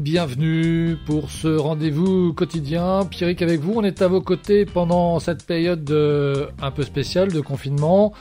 [0.00, 3.04] bienvenue pour ce rendez-vous quotidien.
[3.04, 5.90] Pierrick avec vous, on est à vos côtés pendant cette période
[6.60, 8.14] un peu spéciale de confinement.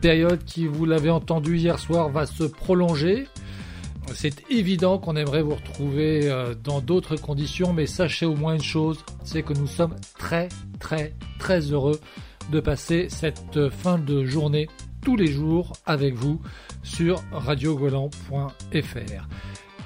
[0.00, 3.28] Période qui, vous l'avez entendu hier soir, va se prolonger.
[4.12, 8.62] C'est évident qu'on aimerait vous retrouver euh, dans d'autres conditions, mais sachez au moins une
[8.62, 10.48] chose, c'est que nous sommes très
[10.80, 12.00] très très heureux
[12.50, 14.68] de passer cette fin de journée
[15.04, 16.40] tous les jours avec vous
[16.82, 18.10] sur radiogolan.fr.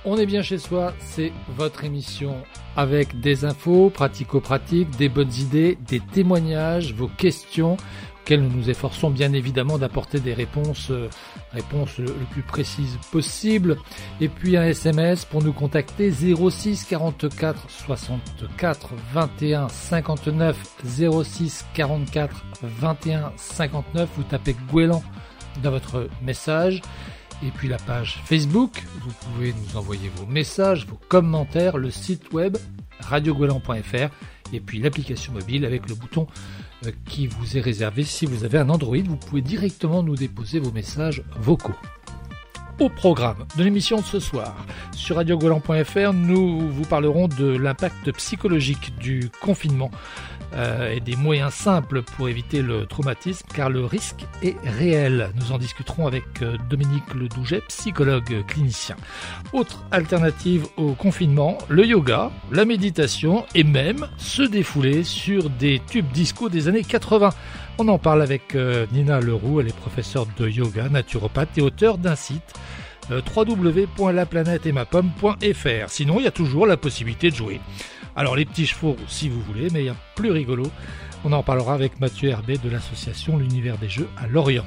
[0.06, 2.36] On est bien chez soi, c'est votre émission
[2.76, 7.78] avec des infos pratico-pratiques, des bonnes idées, des témoignages, vos questions
[8.20, 11.08] auxquelles nous nous efforçons bien évidemment d'apporter des réponses, euh,
[11.52, 13.78] réponses le plus précises possible.
[14.20, 20.56] Et puis un SMS pour nous contacter 06 44 64 21 59
[21.24, 24.08] 06 44 21 59.
[24.16, 25.02] Vous tapez Gouélan
[25.62, 26.82] dans votre message
[27.42, 28.82] et puis la page Facebook.
[29.00, 32.56] Vous pouvez nous envoyer vos messages, vos commentaires, le site web
[33.00, 34.08] radiogolan.fr
[34.52, 36.26] et puis l'application mobile avec le bouton
[36.86, 38.96] euh, qui vous est réservé si vous avez un Android.
[39.04, 41.74] Vous pouvez directement nous déposer vos messages vocaux.
[42.80, 48.96] Au programme de l'émission de ce soir, sur radiogolan.fr, nous vous parlerons de l'impact psychologique
[48.98, 49.92] du confinement
[50.52, 55.30] et des moyens simples pour éviter le traumatisme car le risque est réel.
[55.36, 58.96] Nous en discuterons avec euh, Dominique Ledouget, psychologue clinicien.
[59.52, 66.10] Autre alternative au confinement, le yoga, la méditation et même se défouler sur des tubes
[66.12, 67.30] disco des années 80.
[67.78, 71.98] On en parle avec euh, Nina Leroux, elle est professeure de yoga, naturopathe et auteur
[71.98, 72.54] d'un site
[73.10, 75.88] www.laplanèteemapomme.fr.
[75.88, 77.60] Sinon, il y a toujours la possibilité de jouer.
[78.16, 80.64] Alors les petits chevaux, si vous voulez, mais il y a plus rigolo.
[81.24, 84.66] On en parlera avec Mathieu Herbet de l'association L'Univers des Jeux à Lorient.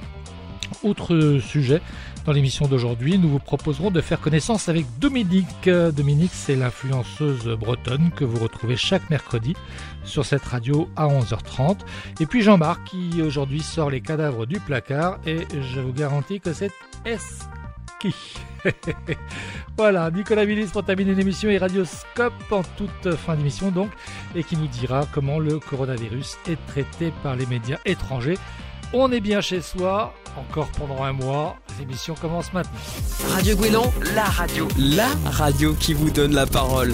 [0.83, 1.81] Autre sujet,
[2.25, 5.69] dans l'émission d'aujourd'hui, nous vous proposerons de faire connaissance avec Dominique.
[5.69, 9.53] Dominique, c'est l'influenceuse bretonne que vous retrouvez chaque mercredi
[10.03, 11.77] sur cette radio à 11h30.
[12.19, 16.51] Et puis Jean-Marc qui aujourd'hui sort les cadavres du placard et je vous garantis que
[16.51, 16.71] c'est
[17.05, 17.47] S
[19.77, 23.89] voilà, Nicolas Willis pour terminer l'émission et Radioscope en toute fin d'émission donc,
[24.35, 28.37] et qui nous dira comment le coronavirus est traité par les médias étrangers.
[28.93, 31.57] On est bien chez soi, encore pendant un mois.
[31.79, 32.71] L'émission commence maintenant.
[33.29, 34.67] Radio Guélon, la radio.
[34.77, 36.93] La radio qui vous donne la parole.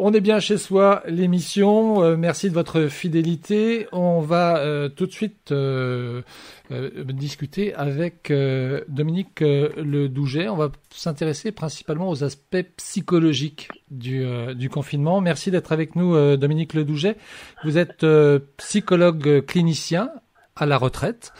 [0.00, 2.04] On est bien chez soi, l'émission.
[2.04, 3.88] Euh, merci de votre fidélité.
[3.90, 6.22] On va euh, tout de suite euh,
[6.70, 8.32] discuter avec
[8.86, 10.48] Dominique Le Douget.
[10.48, 15.20] On va s'intéresser principalement aux aspects psychologiques du, confinement.
[15.20, 17.16] Merci d'être avec nous, Dominique Le Douget.
[17.64, 18.06] Vous êtes
[18.56, 20.10] psychologue clinicien
[20.54, 21.32] à la retraite.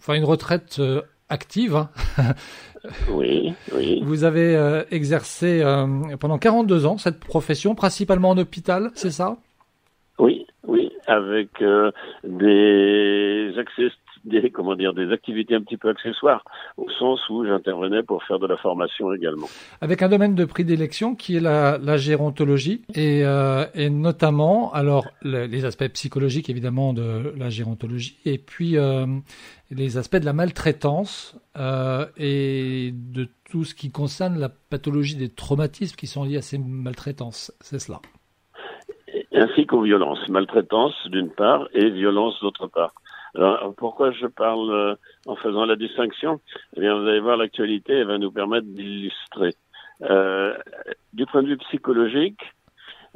[0.00, 0.82] Enfin, une retraite
[1.28, 1.76] active.
[1.76, 1.90] Hein.
[3.10, 4.00] Oui, oui.
[4.04, 5.86] Vous avez euh, exercé euh,
[6.18, 9.36] pendant 42 ans cette profession, principalement en hôpital, c'est ça?
[10.18, 11.90] Oui, oui, avec euh,
[12.24, 13.88] des accès
[14.24, 16.44] des comment dire des activités un petit peu accessoires
[16.76, 19.46] au sens où j'intervenais pour faire de la formation également.
[19.80, 25.06] Avec un domaine de prédilection qui est la, la gérontologie et, euh, et notamment alors
[25.22, 29.06] les aspects psychologiques évidemment de la gérontologie et puis euh,
[29.70, 35.28] les aspects de la maltraitance euh, et de tout ce qui concerne la pathologie des
[35.28, 37.52] traumatismes qui sont liés à ces maltraitances.
[37.60, 38.00] C'est cela
[39.36, 42.92] ainsi qu'aux violences, maltraitance d'une part et violence d'autre part.
[43.36, 44.94] Alors, pourquoi je parle euh,
[45.26, 46.40] en faisant la distinction?
[46.76, 49.54] Eh bien, vous allez voir, l'actualité elle va nous permettre d'illustrer.
[50.02, 50.56] Euh,
[51.12, 52.40] du point de vue psychologique,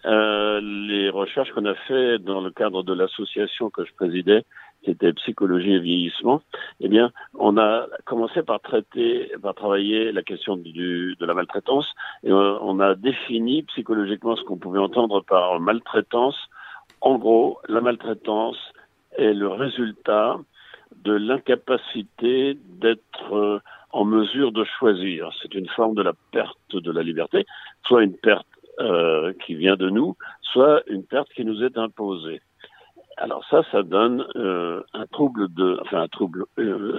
[0.05, 4.45] euh, les recherches qu'on a fait dans le cadre de l'association que je présidais,
[4.85, 6.41] qui était psychologie et vieillissement,
[6.81, 11.89] eh bien, on a commencé par traiter, par travailler la question du, de la maltraitance,
[12.23, 16.39] et on, on a défini psychologiquement ce qu'on pouvait entendre par maltraitance.
[17.01, 18.59] En gros, la maltraitance,
[19.19, 20.39] est le résultat
[21.05, 23.61] de l'incapacité d'être euh,
[23.93, 25.31] en mesure de choisir.
[25.43, 27.47] C'est une forme de la perte de la liberté,
[27.87, 28.47] soit une perte
[28.81, 32.41] euh, qui vient de nous, soit une perte qui nous est imposée.
[33.17, 36.45] Alors ça, ça donne euh, un trouble de, enfin un trouble,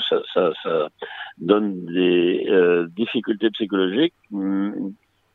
[0.10, 0.88] ça,
[1.38, 2.46] donne des
[2.96, 4.90] difficultés psychologiques mm,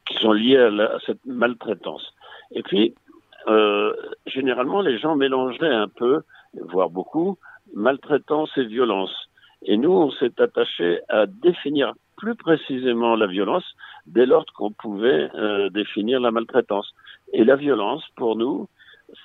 [0.06, 2.12] qui sont liées à, à cette maltraitance.
[2.52, 2.94] Et puis,
[4.26, 6.22] généralement, les gens mélangeaient un peu
[6.60, 7.38] voire beaucoup,
[7.74, 9.14] maltraitance et violence.
[9.62, 13.64] Et nous, on s'est attaché à définir plus précisément la violence
[14.06, 16.94] dès lors qu'on pouvait euh, définir la maltraitance.
[17.32, 18.68] Et la violence, pour nous,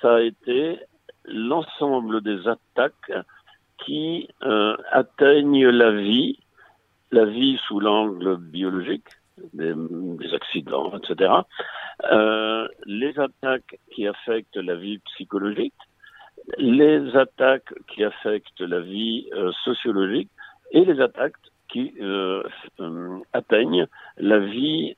[0.00, 0.78] ça a été
[1.26, 3.12] l'ensemble des attaques
[3.84, 6.38] qui euh, atteignent la vie,
[7.10, 9.08] la vie sous l'angle biologique,
[9.54, 9.74] des,
[10.34, 11.32] accidents, etc.
[12.10, 15.74] Euh, les attaques qui affectent la vie psychologique,
[16.58, 20.30] les attaques qui affectent la vie euh, sociologique
[20.72, 21.36] et les attaques
[21.68, 22.42] qui euh,
[22.80, 23.86] euh, atteignent
[24.18, 24.94] la vie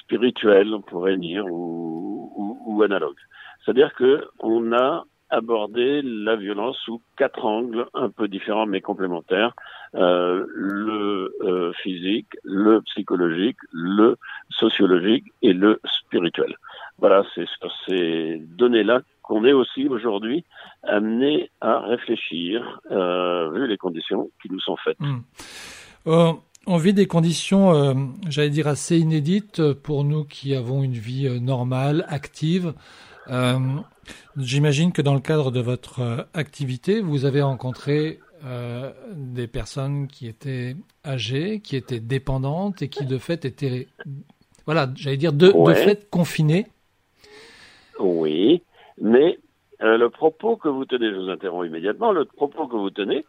[0.00, 3.16] spirituelle, on pourrait dire, ou, ou, ou analogue.
[3.64, 9.52] C'est-à-dire que on a abordé la violence sous quatre angles un peu différents mais complémentaires
[9.94, 14.16] euh, le euh, physique, le psychologique, le
[14.50, 16.54] sociologique et le spirituel.
[16.98, 20.44] Voilà, c'est sur ces données-là qu'on est aussi aujourd'hui
[20.82, 24.98] amené à réfléchir, euh, vu les conditions qui nous sont faites.
[24.98, 25.20] Hmm.
[26.66, 27.72] on vit des conditions,
[28.28, 32.74] j'allais dire, assez inédites pour nous qui avons une vie normale, active.
[34.36, 40.28] J'imagine que dans le cadre de votre activité, vous avez rencontré euh, des personnes qui
[40.28, 43.88] étaient âgées, qui étaient dépendantes et qui de fait étaient,
[44.64, 46.68] voilà, j'allais dire de, fait confinées.
[47.98, 48.62] Oui,
[49.00, 49.38] mais
[49.82, 53.24] euh, le propos que vous tenez, je vous interromps immédiatement, le propos que vous tenez,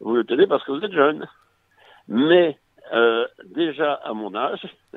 [0.00, 1.26] vous le tenez parce que vous êtes jeune.
[2.06, 2.58] Mais
[2.92, 4.66] euh, déjà à mon âge,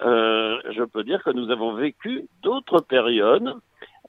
[0.00, 3.54] je peux dire que nous avons vécu d'autres périodes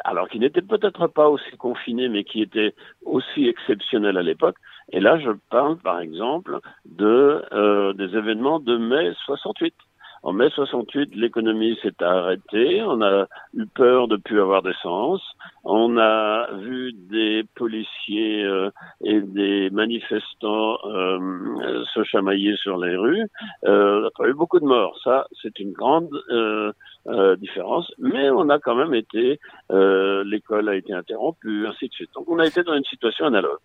[0.04, 2.74] alors qui n'étaient peut-être pas aussi confinés, mais qui étaient
[3.06, 4.58] aussi exceptionnels à l'époque.
[4.92, 9.74] Et là, je parle, par exemple, de euh, des événements de mai 68.
[10.24, 12.84] En mai 68, l'économie s'est arrêtée.
[12.84, 13.26] On a
[13.56, 15.22] eu peur de plus avoir d'essence.
[15.64, 18.70] On a vu des policiers euh,
[19.04, 23.26] et des manifestants euh, se chamailler sur les rues.
[23.66, 25.00] Euh, on a eu beaucoup de morts.
[25.04, 26.72] Ça, c'est une grande euh,
[27.08, 27.92] euh, différence.
[27.98, 29.40] Mais on a quand même été,
[29.72, 32.12] l'école a été interrompue, ainsi de suite.
[32.14, 33.58] Donc, on a été dans une situation analogue.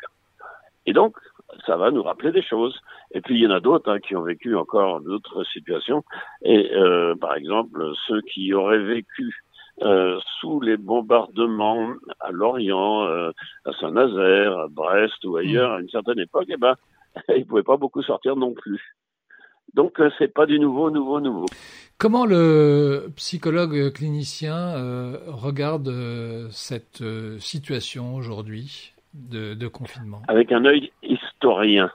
[0.87, 1.17] Et donc,
[1.66, 2.81] ça va nous rappeler des choses.
[3.12, 6.04] Et puis il y en a d'autres hein, qui ont vécu encore d'autres situations.
[6.43, 9.34] Et euh, par exemple, ceux qui auraient vécu
[9.82, 11.90] euh, sous les bombardements
[12.20, 13.31] à Lorient, euh,
[13.64, 16.75] à Saint-Nazaire, à Brest ou ailleurs à une certaine époque, eh ben,
[17.37, 18.96] ils pouvaient pas beaucoup sortir non plus.
[19.75, 21.46] Donc c'est pas du nouveau, nouveau, nouveau.
[21.98, 24.72] Comment le psychologue clinicien
[25.26, 25.90] regarde
[26.50, 27.02] cette
[27.38, 30.22] situation aujourd'hui de, confinement?
[30.28, 30.93] Avec un œil
[31.46, 31.90] historien.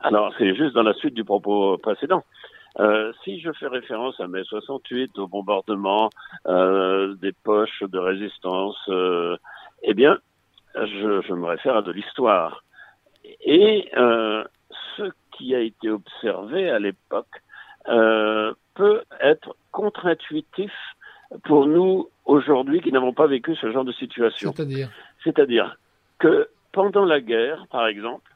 [0.00, 2.24] Alors, c'est juste dans la suite du propos précédent.
[2.80, 6.10] Euh, si je fais référence à mai 68, au bombardement
[6.46, 9.36] euh, des poches de résistance, euh,
[9.82, 10.18] eh bien,
[10.74, 12.64] je, je, me réfère à de l'histoire.
[13.44, 17.42] Et ce qui a été observé à l'époque
[17.84, 20.72] peut être contre-intuitif
[21.44, 24.52] pour nous aujourd'hui qui n'avons pas vécu ce genre de situation.
[24.52, 24.90] C'est-à-dire?
[25.22, 25.76] C'est-à-dire
[26.18, 28.31] que pendant la guerre, par exemple,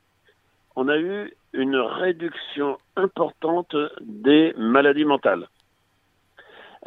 [0.77, 5.49] on a eu une réduction importante des maladies mentales.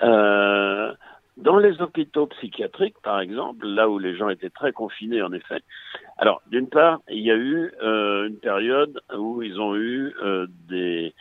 [0.03, 0.93] Euh,
[1.37, 5.61] dans les hôpitaux psychiatriques, par exemple, là où les gens étaient très confinés, en effet.
[6.17, 10.47] Alors, d'une part, il y a eu euh, une période où ils ont eu euh,
[10.67, 11.13] des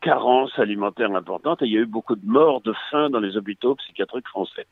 [0.00, 3.36] carences alimentaires importantes et il y a eu beaucoup de morts de faim dans les
[3.36, 4.66] hôpitaux psychiatriques français.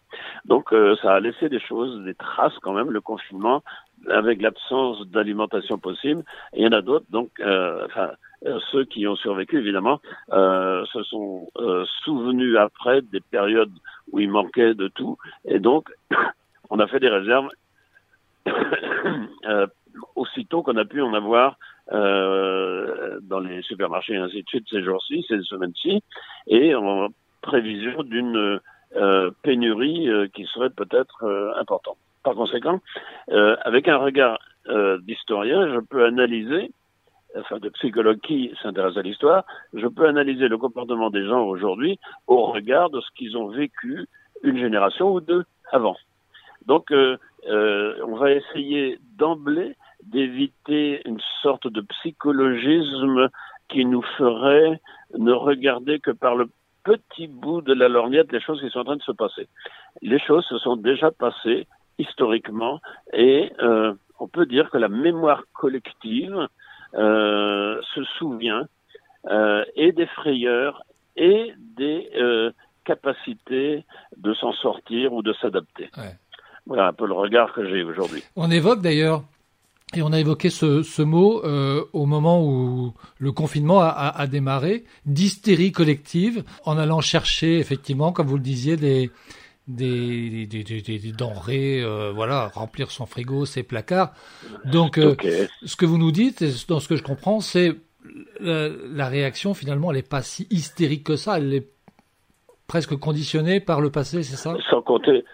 [0.47, 3.62] Donc, ça a laissé des choses, des traces quand même, le confinement,
[4.09, 6.25] avec l'absence d'alimentation possible.
[6.53, 8.11] Et il y en a d'autres, donc, euh, enfin,
[8.45, 10.00] euh, ceux qui ont survécu, évidemment,
[10.33, 13.73] euh, se sont euh, souvenus après des périodes
[14.12, 15.17] où il manquait de tout.
[15.47, 15.91] Et donc,
[16.71, 17.49] on a fait des réserves
[20.15, 21.57] aussitôt qu'on a pu en avoir
[21.88, 26.03] dans les supermarchés et ainsi de suite ces jours-ci, ces semaines-ci,
[26.49, 27.09] et en
[27.43, 28.61] prévision d'une
[29.43, 31.97] pénurie qui serait peut-être importante.
[32.26, 32.80] Par conséquent,
[33.28, 34.40] avec un regard
[35.06, 36.73] d'historien, je peux analyser
[37.38, 42.00] enfin de psychologue qui s'intéresse à l'histoire, je peux analyser le comportement des gens aujourd'hui
[42.26, 44.06] au regard de ce qu'ils ont vécu
[44.42, 45.97] une génération ou deux avant.
[46.66, 47.16] Donc, euh,
[47.49, 53.28] euh, on va essayer d'emblée d'éviter une sorte de psychologisme
[53.68, 54.80] qui nous ferait
[55.16, 56.49] ne regarder que par le
[56.85, 59.49] petit bout de la lorgnette les choses qui sont en train de se passer.
[60.02, 61.66] Les choses se sont déjà passées
[61.99, 62.81] historiquement
[63.12, 66.49] et euh, on peut dire que la mémoire collective
[66.95, 68.67] euh, se souvient
[69.31, 70.83] euh, et des frayeurs
[71.17, 72.11] et des
[72.85, 73.85] capacités
[74.17, 75.91] de s'en sortir ou de s'adapter.
[76.67, 78.23] Voilà un peu le regard que j'ai aujourd'hui.
[78.37, 79.23] On évoque d'ailleurs
[79.95, 84.21] Et on a évoqué ce, ce mot euh, au moment où le confinement a, a,
[84.21, 89.11] a démarré, d'hystérie collective, en allant chercher effectivement, comme vous le disiez, des,
[89.69, 94.13] des, des, des, des denrées, euh, voilà, remplir son frigo, ses placards.
[94.65, 95.15] Donc, euh,
[95.65, 97.77] ce que vous nous dites, et dans ce que je comprends, c'est
[98.41, 101.69] la, la réaction finalement, elle n'est pas si hystérique que ça, elle est
[102.67, 104.57] presque conditionnée par le passé, c'est ça?
[104.71, 105.25] Sans compter,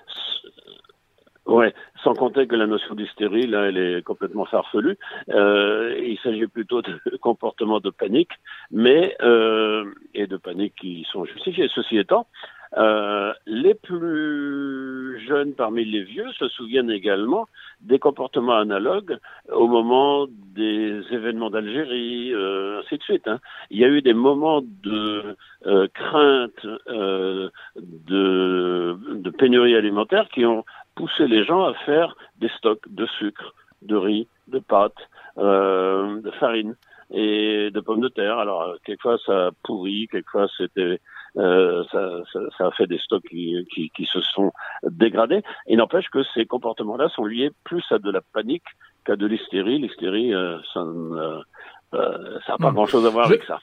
[1.46, 4.98] ouais, sans compter que la notion d'hystérie, là, elle est complètement farfelue.
[5.30, 8.32] Euh, il s'agit plutôt de comportements de panique,
[8.70, 9.84] mais euh,
[10.14, 11.68] et de panique qui sont justifiés.
[11.74, 12.26] Ceci étant,
[12.76, 17.46] euh, les plus jeunes parmi les vieux se souviennent également
[17.80, 19.18] des comportements analogues
[19.50, 23.28] au moment des événements d'Algérie, euh, ainsi de suite.
[23.28, 23.40] Hein.
[23.70, 25.36] Il y a eu des moments de
[25.66, 30.64] euh, crainte euh, de, de pénurie alimentaire qui ont
[30.94, 36.30] poussé les gens à faire des stocks de sucre, de riz, de pâtes, euh, de
[36.32, 36.74] farine
[37.10, 38.38] et de pommes de terre.
[38.38, 41.00] Alors, quelquefois ça a pourri, quelquefois c'était
[41.38, 44.52] euh, ça, ça, ça a fait des stocks qui, qui, qui se sont
[44.84, 45.42] dégradés.
[45.66, 48.64] Il n'empêche que ces comportements-là sont liés plus à de la panique
[49.04, 49.78] qu'à de l'hystérie.
[49.78, 51.42] L'hystérie, euh, ça n'a
[51.94, 52.74] euh, pas Hmm.
[52.74, 53.58] grand-chose à voir Je- avec ça.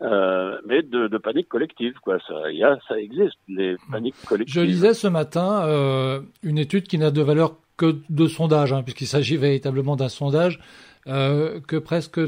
[0.00, 2.18] Euh, mais de, de panique collective, quoi.
[2.26, 4.54] Ça, il y a, ça existe, les paniques collectives.
[4.54, 8.82] Je lisais ce matin euh, une étude qui n'a de valeur que de sondage, hein,
[8.82, 10.60] puisqu'il s'agit véritablement d'un sondage,
[11.08, 12.20] euh, que presque,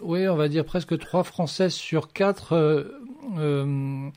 [0.00, 2.54] oui, on va dire presque trois Français sur quatre
[3.38, 4.10] euh,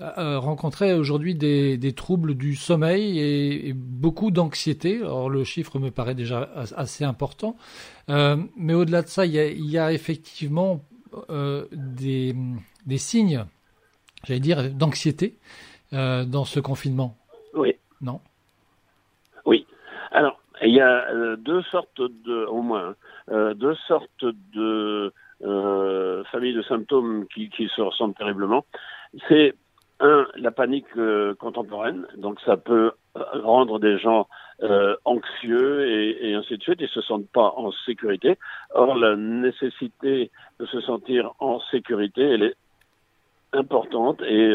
[0.00, 4.98] euh, rencontraient aujourd'hui des, des troubles du sommeil et, et beaucoup d'anxiété.
[4.98, 7.56] Alors le chiffre me paraît déjà as- assez important,
[8.08, 10.80] Euh, mais au-delà de ça, il y a, il y a effectivement
[11.30, 12.34] euh, des,
[12.84, 13.44] des signes,
[14.24, 15.36] j'allais dire, d'anxiété
[15.92, 17.16] euh, dans ce confinement.
[17.54, 17.76] Oui.
[18.00, 18.20] Non?
[19.46, 19.66] Oui.
[20.10, 22.96] Alors, il y a deux sortes de, au moins,
[23.30, 25.12] hein, deux sortes de
[25.44, 28.64] euh, familles de symptômes qui, se ressemblent terriblement.
[29.28, 29.54] C'est
[30.00, 32.06] un, la panique euh, contemporaine.
[32.16, 34.28] Donc, ça peut euh, rendre des gens
[35.04, 36.80] anxieux et, ainsi de suite.
[36.80, 38.38] Ils se sentent pas en sécurité.
[38.74, 40.30] Or, la nécessité
[40.60, 42.56] de se sentir en sécurité, elle est
[43.52, 44.22] importante.
[44.22, 44.54] Et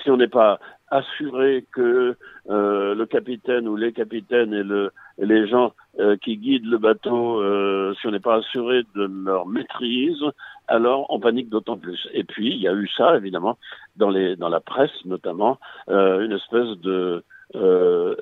[0.00, 5.72] si on n'est pas assuré que le capitaine ou les capitaines et, le, les gens
[5.98, 10.22] euh, qui guident le bateau, euh, si on n'est pas assuré de leur maîtrise,
[10.66, 12.08] alors on panique d'autant plus.
[12.12, 13.58] Et puis il y a eu ça évidemment
[13.96, 15.58] dans les dans la presse notamment
[15.88, 17.22] euh, une espèce de
[17.54, 18.14] euh,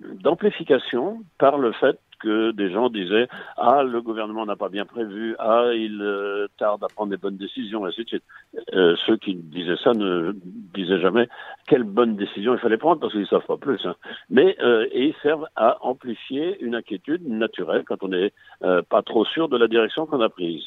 [0.00, 5.36] d'amplification par le fait que des gens disaient ah le gouvernement n'a pas bien prévu.
[5.38, 8.24] Ah il euh, tarde à prendre des bonnes décisions et ainsi de suite.
[8.74, 10.32] Euh, ceux qui disaient ça ne
[10.74, 11.28] disaient jamais
[11.66, 13.94] quelle bonne décision il fallait prendre parce qu'ils savent pas plus hein.
[14.30, 18.32] mais euh, et ils servent à amplifier une inquiétude naturelle quand on n'est
[18.64, 20.64] euh, pas trop sûr de la direction qu'on a prise.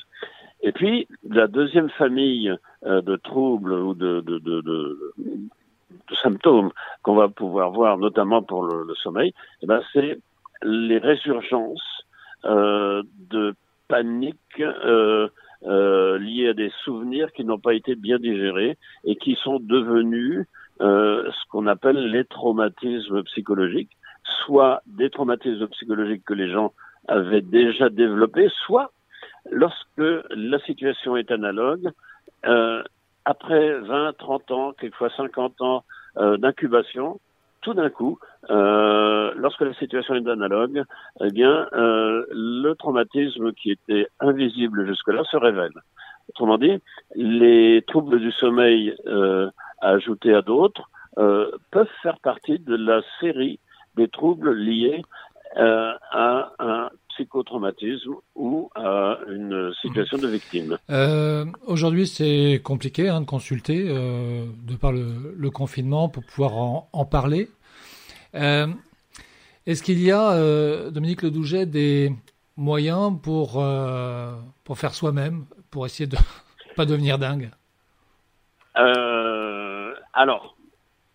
[0.61, 2.53] Et puis la deuxième famille
[2.85, 5.11] de troubles ou de, de, de de
[6.21, 6.71] symptômes
[7.03, 10.19] qu'on va pouvoir voir, notamment pour le, sommeil, eh ben, c'est
[10.63, 12.05] les résurgences
[12.45, 13.53] euh, de
[13.87, 15.27] panique euh,
[15.63, 20.45] euh, liées à des souvenirs qui n'ont pas été bien digérés et qui sont devenus
[20.79, 26.73] ce qu'on appelle les traumatismes psychologiques, soit des traumatismes psychologiques que les gens
[27.07, 28.91] avaient déjà développés, soit
[29.51, 31.91] lorsque la situation est analogue,
[33.25, 35.83] après 20, 30 ans, quelquefois 50 ans
[36.17, 37.19] euh, d'incubation,
[37.61, 38.17] tout d'un coup,
[38.49, 40.83] euh, lorsque la situation est analogue,
[41.23, 45.73] eh bien, euh, le traumatisme qui était invisible jusque-là se révèle.
[46.29, 46.79] Autrement dit,
[47.15, 49.49] les troubles du sommeil euh,
[49.81, 53.59] ajoutés à d'autres euh, peuvent faire partie de la série
[53.95, 55.03] des troubles liés
[55.57, 60.77] euh, à un psychotraumatisme ou à une situation de victime.
[60.89, 66.57] Euh, Aujourd'hui, c'est compliqué hein, de consulter euh, de par le, le, confinement pour pouvoir
[66.57, 67.49] en, en parler.
[68.35, 68.67] Euh,
[69.65, 72.11] Est-ce qu'il y a, euh, Dominique Ledouget, des
[72.57, 76.17] moyens pour, euh, pour faire soi-même, pour essayer de
[76.75, 77.51] pas devenir dingue?
[78.77, 80.55] Euh, Alors,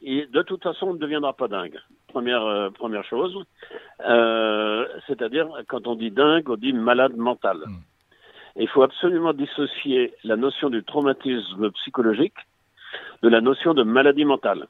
[0.03, 1.79] de toute façon, on ne deviendra pas dingue.
[2.17, 3.45] Première, euh, première chose.
[4.09, 7.59] Euh, C'est-à-dire, quand on dit dingue, on dit malade mental.
[7.59, 7.77] Mm.
[8.57, 12.39] Il faut absolument dissocier la notion du traumatisme psychologique
[13.23, 14.67] de la notion de maladie mentale.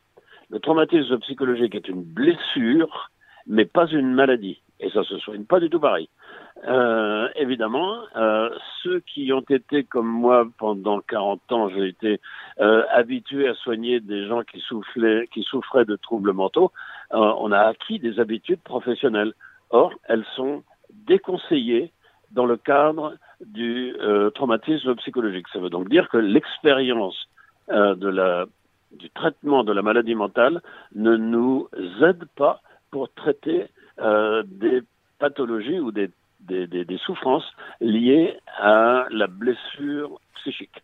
[0.51, 3.13] Le traumatisme psychologique est une blessure,
[3.47, 4.61] mais pas une maladie.
[4.81, 6.09] Et ça se soigne pas du tout pareil.
[6.67, 8.51] Euh, évidemment, euh,
[8.83, 12.21] ceux qui ont été comme moi pendant 40 ans, j'ai été
[12.61, 16.73] euh, habitué à soigner des gens qui souffraient, qui souffraient de troubles mentaux.
[17.13, 19.33] Euh, on a acquis des habitudes professionnelles.
[19.71, 20.63] Or, elles sont
[21.07, 21.93] déconseillées
[22.33, 25.47] dans le cadre du euh, traumatisme psychologique.
[25.53, 27.17] Ça veut donc dire que l'expérience
[27.71, 28.47] euh,
[28.93, 30.63] du traitement de la maladie mentale
[30.95, 31.69] ne nous
[32.03, 32.61] aide pas
[32.91, 33.67] pour traiter
[34.45, 34.83] des
[35.19, 36.11] pathologies ou des,
[36.41, 40.83] des, souffrances liées à la blessure psychique.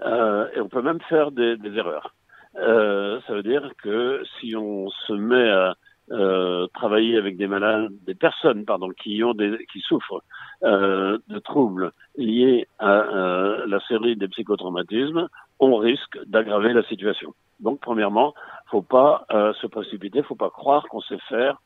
[0.00, 2.15] Et on peut même faire des erreurs.
[2.58, 5.76] Euh, ça veut dire que si on se met à
[6.10, 10.22] euh, travailler avec des malades, des personnes, pardon, qui ont des, qui souffrent
[10.62, 17.34] euh, de troubles liés à euh, la série des psychotraumatismes, on risque d'aggraver la situation.
[17.60, 18.34] Donc, premièrement,
[18.70, 21.60] faut pas euh, se précipiter, faut pas croire qu'on sait faire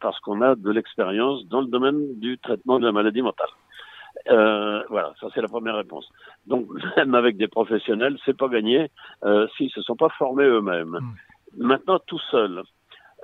[0.00, 3.48] parce qu'on a de l'expérience dans le domaine du traitement de la maladie mentale.
[4.28, 6.08] Euh, voilà, ça c'est la première réponse.
[6.46, 6.66] Donc
[6.96, 8.90] même avec des professionnels, c'est pas gagné
[9.24, 10.98] euh, s'ils se sont pas formés eux-mêmes.
[11.00, 11.14] Mmh.
[11.58, 12.62] Maintenant tout seul,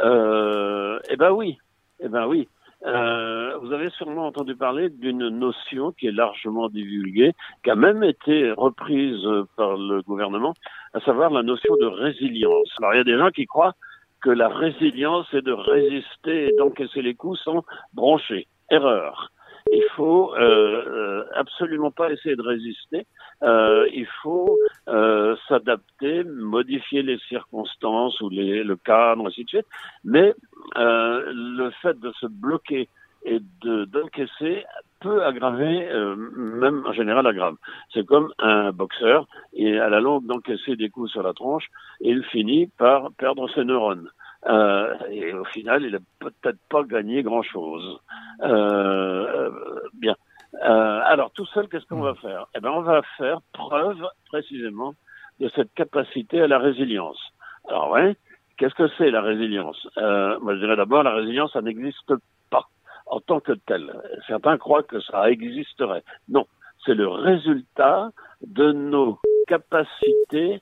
[0.01, 1.59] euh, eh ben oui,
[2.01, 2.49] eh ben oui.
[2.85, 7.33] Euh, vous avez sûrement entendu parler d'une notion qui est largement divulguée,
[7.63, 9.25] qui a même été reprise
[9.57, 10.55] par le gouvernement,
[10.93, 12.69] à savoir la notion de résilience.
[12.79, 13.75] Alors il y a des gens qui croient
[14.21, 18.47] que la résilience est de résister et d'encaisser les coups sans broncher.
[18.71, 19.32] Erreur
[19.71, 23.07] il faut euh, absolument pas essayer de résister.
[23.43, 24.57] Euh, il faut
[24.89, 29.67] euh, s'adapter, modifier les circonstances ou les, le cadre, ainsi de suite.
[30.05, 30.35] Mais
[30.77, 32.89] euh, le fait de se bloquer
[33.25, 34.65] et de d'encaisser
[35.01, 37.57] peut aggraver, euh, même en général aggrave.
[37.93, 41.67] C'est comme un boxeur, et à la longue d'encaisser des coups sur la tronche,
[42.01, 44.09] il finit par perdre ses neurones.
[44.47, 48.01] Euh, et au final, il n'a peut-être pas gagné grand-chose.
[48.43, 49.51] Euh,
[49.95, 50.17] bien.
[50.63, 52.47] Euh, alors, tout seul, qu'est-ce qu'on va faire?
[52.55, 54.95] Eh bien, on va faire preuve, précisément,
[55.41, 57.21] de cette capacité à la résilience.
[57.69, 58.17] Alors, ouais,
[58.57, 59.89] qu'est-ce que c'est la résilience?
[59.99, 62.13] Euh, Moi, je dirais d'abord, la résilience, ça n'existe
[62.51, 62.69] pas
[63.07, 63.93] en tant que telle.
[64.27, 66.03] Certains croient que ça existerait.
[66.29, 66.47] Non,
[66.85, 68.11] c'est le résultat
[68.45, 70.61] de nos capacités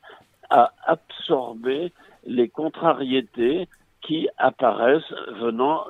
[0.51, 1.93] à absorber
[2.24, 3.68] les contrariétés
[4.02, 5.85] qui apparaissent venant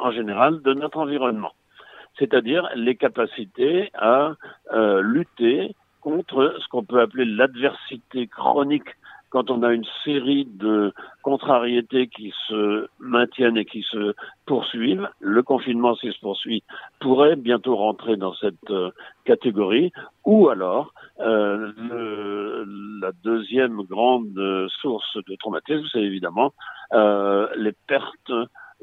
[0.00, 1.52] en général de notre environnement,
[2.18, 4.32] c'est-à-dire les capacités à
[4.72, 8.88] euh, lutter contre ce qu'on peut appeler l'adversité chronique
[9.36, 14.14] quand on a une série de contrariétés qui se maintiennent et qui se
[14.46, 16.62] poursuivent, le confinement, s'il se poursuit,
[17.00, 18.92] pourrait bientôt rentrer dans cette euh,
[19.26, 19.92] catégorie,
[20.24, 22.64] ou alors euh,
[23.02, 26.54] la deuxième grande source de traumatisme, c'est évidemment
[26.94, 28.32] euh, les pertes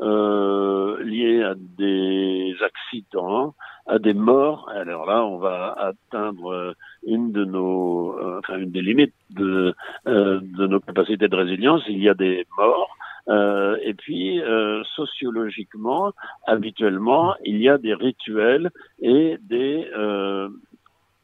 [0.01, 4.69] euh, liées à des accidents, à des morts.
[4.73, 9.73] Alors là, on va atteindre une de nos, euh, enfin une des limites de,
[10.07, 11.83] euh, de nos capacités de résilience.
[11.87, 12.95] Il y a des morts.
[13.29, 16.11] Euh, et puis, euh, sociologiquement,
[16.45, 18.69] habituellement, il y a des rituels
[18.99, 19.87] et des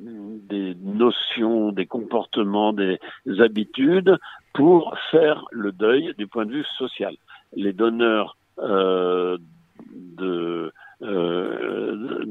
[0.01, 2.99] des notions, des comportements, des
[3.39, 4.17] habitudes
[4.53, 7.13] pour faire le deuil du point de vue social.
[7.53, 9.37] Les donneurs euh,
[10.17, 12.25] de euh,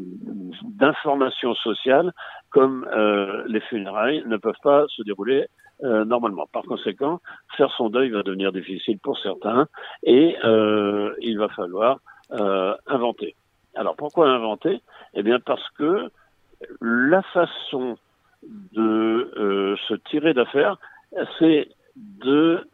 [0.63, 2.13] d'informations sociales
[2.51, 5.47] comme euh, les funérailles ne peuvent pas se dérouler
[5.83, 6.47] euh, normalement.
[6.53, 7.21] Par conséquent,
[7.57, 9.69] faire son deuil va devenir difficile pour certains
[10.03, 11.99] et euh, il va falloir
[12.87, 13.35] inventer.
[13.75, 14.83] Alors pourquoi inventer?
[15.15, 16.11] Eh bien parce que
[16.83, 17.97] la façon
[18.43, 20.77] de se tirer d'affaire,
[21.39, 22.69] c'est de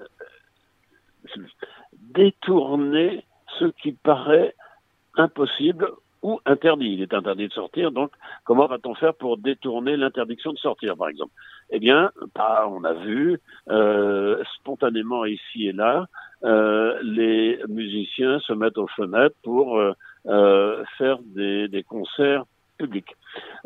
[2.14, 3.24] détourner
[3.60, 4.56] ce qui paraît
[5.16, 5.88] impossible
[6.22, 6.94] ou interdit.
[6.94, 8.10] Il est interdit de sortir, donc
[8.44, 11.32] comment va-t-on faire pour détourner l'interdiction de sortir, par exemple?
[11.70, 16.06] Eh bien, bah, on a vu euh, spontanément ici et là
[16.44, 19.92] euh, les musiciens se mettent aux fenêtres pour euh,
[20.26, 22.44] euh faire des, des, concerts
[22.78, 23.16] publics,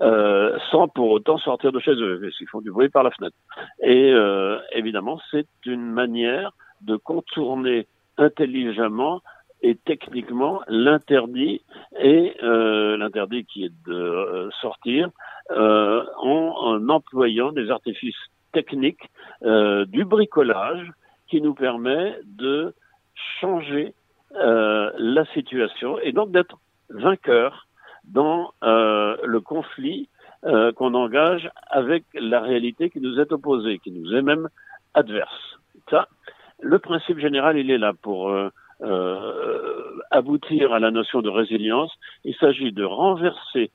[0.01, 2.31] euh, sans pour autant sortir de chez eux.
[2.41, 3.37] Ils font du bruit par la fenêtre.
[3.83, 9.23] Et euh, évidemment, c'est une manière de contourner intelligemment
[9.63, 11.63] et techniquement l'interdit
[11.99, 15.11] et euh, l'interdit qui est de euh, sortir
[15.51, 18.15] euh, en, en, employant des artifices
[18.53, 19.11] techniques
[19.43, 20.91] euh, du bricolage
[21.29, 22.75] qui nous permet de
[23.41, 23.95] changer
[24.37, 26.59] euh, la situation et donc d'être
[26.91, 27.67] vainqueur
[28.05, 30.09] dans le conflit
[30.43, 34.49] qu'on engage avec la réalité qui nous est opposée, qui nous est même
[34.95, 35.59] adverse.
[35.91, 36.09] Ça,
[36.61, 38.51] le principe général, il est là pour euh,
[40.11, 41.93] aboutir à la notion de résilience,
[42.25, 43.71] il s'agit de renverser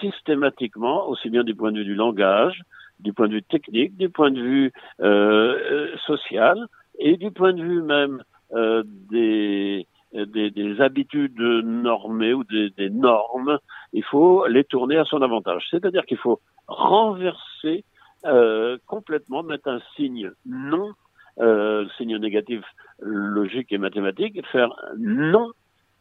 [0.00, 2.60] systématiquement, aussi bien du point de vue du langage,
[3.00, 6.66] du point de vue technique, du point de vue euh, euh social
[6.98, 12.90] et du point de vue même euh, des, des, des, habitudes normées ou des, des
[12.90, 13.58] normes
[13.92, 15.66] il faut les tourner à son avantage.
[15.70, 17.84] C'est-à-dire qu'il faut renverser
[18.26, 20.92] euh, complètement, mettre un signe non,
[21.40, 22.62] euh, signe négatif
[23.00, 25.50] logique et mathématique, faire non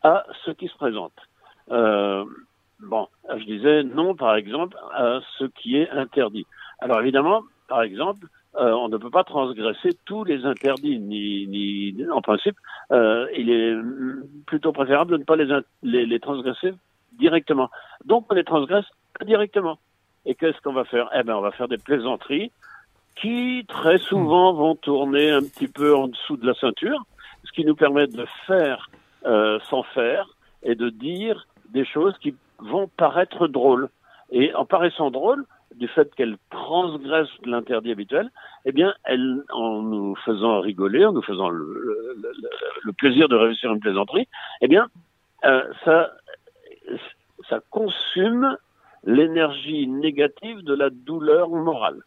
[0.03, 1.13] à ce qui se présente.
[1.71, 2.25] Euh,
[2.79, 6.45] bon, je disais non, par exemple, à ce qui est interdit.
[6.79, 11.95] Alors évidemment, par exemple, euh, on ne peut pas transgresser tous les interdits, ni, ni
[12.11, 12.55] en principe,
[12.91, 13.75] euh, il est
[14.45, 15.47] plutôt préférable de ne pas les,
[15.81, 16.73] les, les, transgresser
[17.13, 17.71] directement.
[18.05, 18.85] Donc on les transgresse
[19.19, 19.79] indirectement.
[20.25, 21.09] Et qu'est-ce qu'on va faire?
[21.15, 22.51] Eh bien, on va faire des plaisanteries
[23.15, 27.05] qui très souvent vont tourner un petit peu en dessous de la ceinture,
[27.43, 28.89] ce qui nous permet de faire
[29.25, 30.27] euh, sans faire
[30.63, 33.89] et de dire des choses qui vont paraître drôles.
[34.31, 35.45] Et en paraissant drôles,
[35.75, 38.29] du fait qu'elle transgresse l'interdit habituel,
[38.65, 42.33] eh bien, elle, en nous faisant rigoler, en nous faisant le, le,
[42.83, 44.27] le, plaisir de réussir une plaisanterie,
[44.61, 44.87] eh bien,
[45.45, 46.11] euh, ça,
[47.49, 48.57] ça consume
[49.03, 52.01] l'énergie négative de la douleur morale.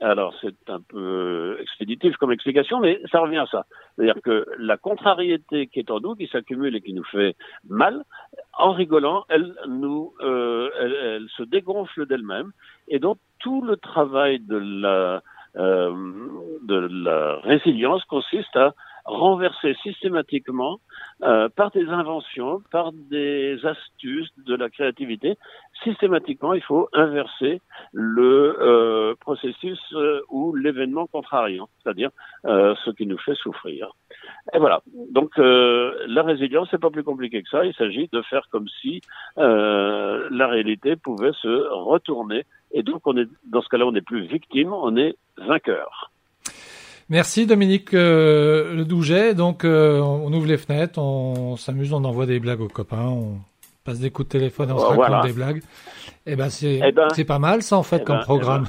[0.00, 3.66] Alors c'est un peu expéditif comme explication, mais ça revient à ça.
[3.94, 7.36] C'est-à-dire que la contrariété qui est en nous, qui s'accumule et qui nous fait
[7.68, 8.04] mal,
[8.54, 12.52] en rigolant, elle nous, euh, elle, se dégonfle d'elle-même,
[12.88, 15.22] et donc tout le travail de la
[15.56, 15.92] euh,
[16.62, 18.72] de la résilience consiste à
[19.04, 20.78] renverser systématiquement
[21.22, 25.36] euh, par des inventions, par des astuces de la créativité.
[25.84, 27.60] Systématiquement, il faut inverser
[27.92, 32.10] le euh, processus euh, ou l'événement contrariant, c'est-à-dire
[32.46, 33.92] euh, ce qui nous fait souffrir.
[34.54, 34.82] Et voilà.
[35.10, 37.64] Donc la résilience, c'est pas plus compliqué que ça.
[37.64, 39.00] Il s'agit de faire comme si
[39.36, 42.44] la réalité pouvait se retourner.
[42.72, 46.10] Et donc, on est dans ce cas-là, on n'est plus victime, on est vainqueur.
[47.10, 49.34] Merci Dominique euh, Le Douget.
[49.34, 53.38] Donc euh, on ouvre les fenêtres, on, s'amuse, on envoie des blagues aux copains, on
[53.84, 55.22] passe des coups de téléphone, on se raconte voilà.
[55.22, 55.56] des blagues.
[56.24, 58.22] Et eh ben c'est eh ben, c'est pas mal ça en fait eh comme ben,
[58.22, 58.66] programme.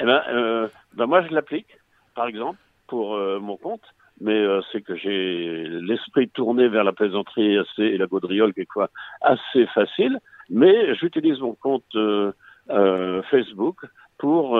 [0.00, 1.78] Eh ben, euh, ben moi je l'applique
[2.14, 3.82] par exemple pour mon compte,
[4.20, 8.90] mais c'est que j'ai l'esprit tourné vers la plaisanterie assez, et la gaudriole quelquefois
[9.22, 10.20] assez facile,
[10.50, 11.96] mais j'utilise mon compte
[13.30, 13.80] Facebook
[14.18, 14.58] pour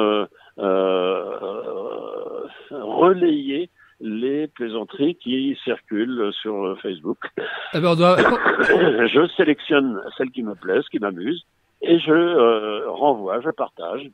[2.70, 7.18] relayer les plaisanteries qui circulent sur Facebook.
[7.74, 8.16] Eh ben doit...
[8.18, 11.44] je sélectionne celles qui me plaisent, qui m'amusent,
[11.82, 14.08] et je euh, renvoie, je partage.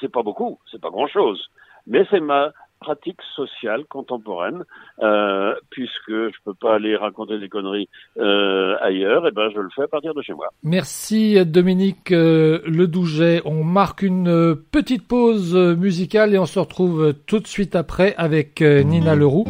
[0.00, 1.50] C'est pas beaucoup, c'est pas grand chose,
[1.86, 4.64] mais c'est ma pratique sociale contemporaine,
[5.02, 9.68] euh, puisque je peux pas aller raconter des conneries euh, ailleurs, et ben je le
[9.74, 10.48] fais à partir de chez moi.
[10.62, 13.40] Merci Dominique euh, Ledouget.
[13.44, 18.60] On marque une petite pause musicale et on se retrouve tout de suite après avec
[18.60, 19.46] Nina Leroux.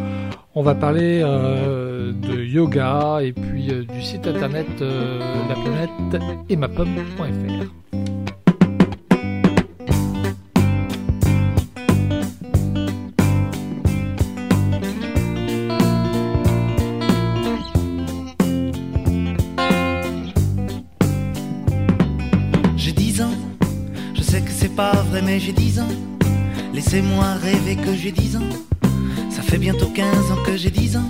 [0.54, 6.68] On va parler de yoga et puis du site internet la planète et ma.
[25.38, 25.94] J'ai 10 ans.
[26.74, 28.50] Laissez-moi rêver que j'ai 10 ans.
[29.30, 31.08] Ça fait bientôt 15 ans que j'ai 10 ans.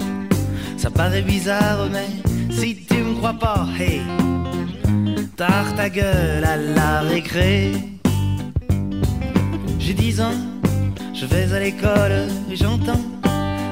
[0.76, 2.08] Ça paraît bizarre, mais
[2.50, 4.00] si tu me crois pas, hey,
[5.36, 7.72] tard ta gueule à la récré.
[9.78, 10.40] J'ai 10 ans,
[11.14, 13.04] je vais à l'école et j'entends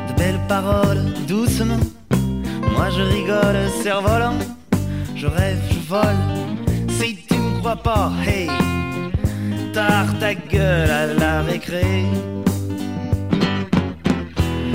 [0.08, 1.84] de belles paroles doucement.
[2.72, 4.38] Moi je rigole, cerf-volant,
[5.14, 6.22] je rêve, je vole.
[6.98, 8.48] Si tu me crois pas, hey
[9.72, 12.04] tard ta gueule à la récré.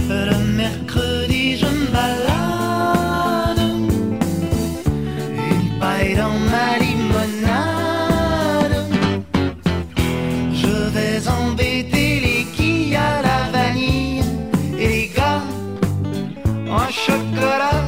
[0.09, 3.59] Le mercredi, je me balade,
[5.51, 8.77] une paille dans ma limonade.
[10.53, 14.23] Je vais embêter les quilles à la vanille
[14.77, 15.43] et les gars
[16.69, 17.83] en chocolat.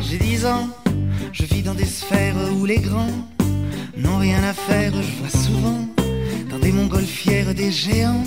[0.00, 0.68] J'ai dix ans,
[1.32, 3.29] je vis dans des sphères où les grands
[4.52, 5.86] je vois souvent
[6.50, 8.24] dans des montgolfières des géants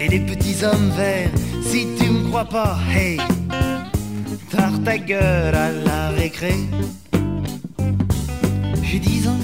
[0.00, 1.30] et des petits hommes verts.
[1.62, 3.18] Si tu me crois pas, hey,
[4.50, 6.54] tard ta gueule à la récré.
[8.82, 9.40] J'ai dix ans,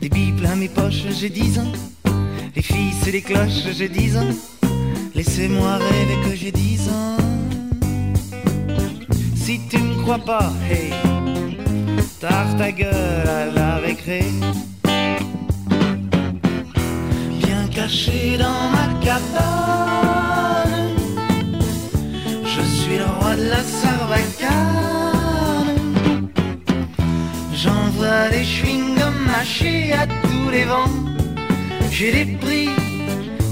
[0.00, 1.72] des billes plein mes poches, j'ai dix ans.
[2.56, 4.32] Les filles, c'est les cloches, j'ai dix ans.
[5.14, 7.16] Laissez-moi rêver que j'ai dix ans.
[9.36, 10.90] Si tu me crois pas, hey
[12.18, 14.22] tard ta gueule à la récré.
[17.74, 20.88] Caché dans ma cabane,
[22.44, 24.82] je suis le roi de la sarbacane.
[28.30, 30.90] des chewing-gums mâchés à tous les vents.
[31.90, 32.68] J'ai des prix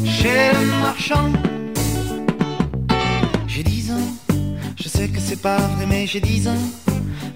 [0.05, 1.31] chez le marchand.
[3.47, 4.11] J'ai dix ans,
[4.77, 6.65] je sais que c'est pas vrai, mais j'ai dix ans.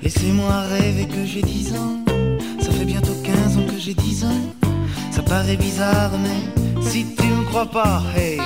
[0.02, 1.98] Laissez-moi rêver que j'ai dix ans.
[2.60, 4.42] Ça fait bientôt quinze ans que j'ai dix ans.
[5.10, 8.38] Ça paraît bizarre, mais si tu me crois pas, hey,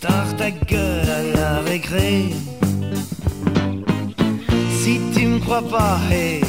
[0.00, 2.30] tard ta gueule à la récré.
[4.80, 6.40] Si tu me crois pas, hey,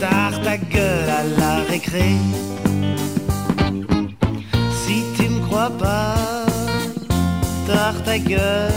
[0.00, 2.16] tard ta gueule à la récré.
[4.82, 6.14] Si tu me crois pas,
[7.66, 8.72] tard ta gueule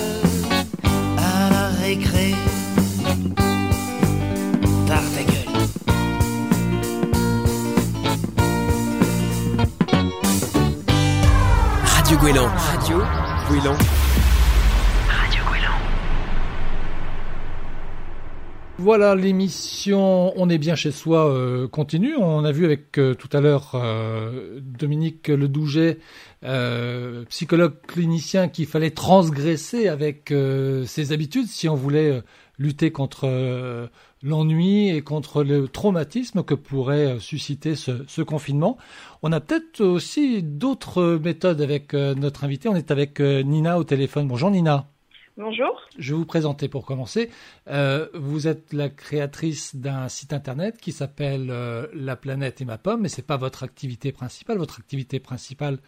[1.18, 2.34] à la récré.
[12.92, 13.72] Radio.
[18.78, 22.16] Voilà, l'émission On est bien chez soi euh, continue.
[22.18, 26.00] On a vu avec euh, tout à l'heure euh, Dominique Ledouget,
[26.44, 32.22] euh, psychologue clinicien, qu'il fallait transgresser avec euh, ses habitudes si on voulait euh,
[32.62, 33.88] lutter contre euh,
[34.22, 38.78] l'ennui et contre le traumatisme que pourrait euh, susciter ce, ce confinement.
[39.24, 42.70] On a peut-être aussi d'autres méthodes avec euh, notre invité.
[42.70, 44.28] On est avec Nina au téléphone.
[44.28, 44.88] Bonjour Nina.
[45.38, 45.82] Bonjour.
[45.98, 47.32] Je vais vous présenter pour commencer.
[47.68, 52.78] Euh, vous êtes la créatrice d'un site internet qui s'appelle euh, La planète et ma
[52.78, 54.58] pomme, mais c'est pas votre activité principale.
[54.58, 55.80] Votre activité principale,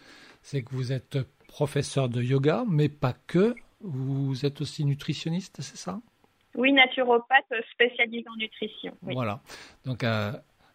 [0.42, 3.54] c'est que vous êtes professeur de yoga, mais pas que.
[3.80, 6.00] Vous êtes aussi nutritionniste, c'est ça?
[6.54, 8.92] Oui, naturopathe spécialisée en nutrition.
[9.02, 9.40] Voilà.
[9.84, 10.32] Donc, euh,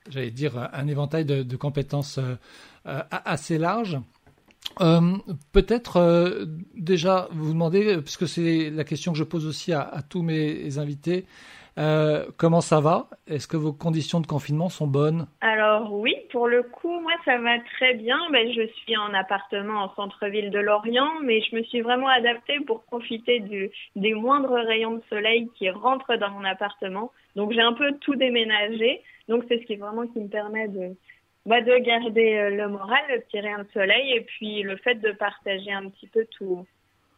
[0.10, 2.36] j'allais dire un éventail de, compétences euh,
[2.86, 3.98] euh, assez large.
[4.82, 5.18] Euh,
[5.52, 10.02] Peut-être euh, déjà vous demander, euh, puisque c'est la question que je pose aussi à
[10.08, 11.26] tous mes invités,
[11.78, 13.08] euh, comment ça va?
[13.28, 15.28] Est-ce que vos conditions de confinement sont bonnes?
[15.42, 18.18] Alors oui, pour le coup, moi ça va très bien.
[18.32, 22.60] Ben, je suis en appartement en centre-ville de Lorient, mais je me suis vraiment adaptée
[22.66, 23.40] pour profiter
[23.96, 27.12] des moindres rayons de soleil qui rentrent dans mon appartement.
[27.36, 29.02] Donc j'ai un peu tout déménagé.
[29.28, 30.96] Donc c'est ce qui vraiment qui me permet de,
[31.46, 34.96] bah, de garder euh, le moral, le petit rayon de soleil, et puis le fait
[34.96, 36.66] de partager un petit peu tout,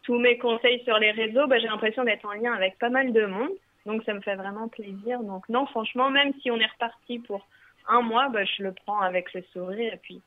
[0.03, 1.47] tous mes conseils sur les réseaux.
[1.47, 3.49] Bah, j'ai l'impression d'être en lien avec pas mal de monde.
[3.85, 5.21] Donc ça me fait vraiment plaisir.
[5.23, 7.47] Donc non, franchement, même si on est reparti pour
[7.87, 9.93] un mois, bah, je le prends avec le sourire.
[9.93, 10.21] Et puis, de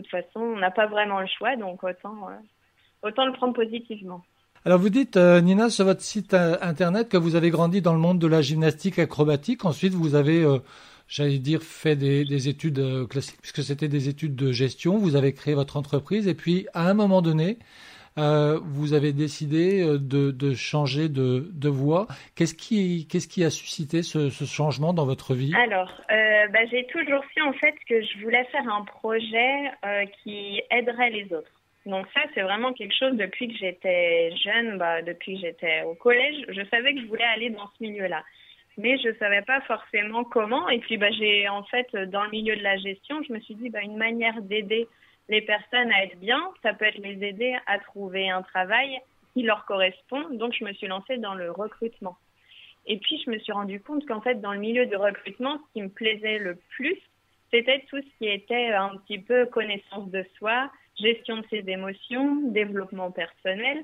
[0.00, 4.22] toute façon, on n'a pas vraiment le choix, donc autant, euh, autant le prendre positivement.
[4.64, 7.92] Alors vous dites, euh, Nina, sur votre site euh, internet que vous avez grandi dans
[7.92, 9.66] le monde de la gymnastique acrobatique.
[9.66, 10.46] Ensuite, vous avez,
[11.06, 14.96] j'allais dire, fait des, des études classiques, puisque c'était des études de gestion.
[14.96, 16.26] Vous avez créé votre entreprise.
[16.26, 17.58] Et puis, à un moment donné,
[18.16, 22.06] euh, vous avez décidé euh, de, changer de, voie.
[22.36, 25.52] Qu'est-ce qui, a suscité ce, changement dans votre vie?
[25.54, 29.70] Alors, euh, bah, j'ai toujours su en fait que je voulais faire un projet
[30.22, 31.50] qui aiderait les autres.
[31.86, 35.94] Donc ça, c'est vraiment quelque chose depuis que j'étais jeune, bah, depuis que j'étais au
[35.94, 38.22] collège, je savais que je voulais aller dans ce milieu-là.
[38.78, 40.68] Mais je savais pas forcément comment.
[40.68, 43.54] Et puis, bah, j'ai en fait, dans le milieu de la gestion, je me suis
[43.56, 44.88] dit, une manière d'aider
[45.28, 48.98] les personnes à être bien, ça peut être les aider à trouver un travail
[49.32, 50.28] qui leur correspond.
[50.30, 52.16] Donc, je me suis lancée dans le recrutement.
[52.86, 55.72] Et puis, je me suis rendu compte qu'en fait, dans le milieu du recrutement, ce
[55.72, 56.98] qui me plaisait le plus,
[57.50, 62.50] c'était tout ce qui était un petit peu connaissance de soi, gestion de ses émotions,
[62.50, 63.82] développement personnel,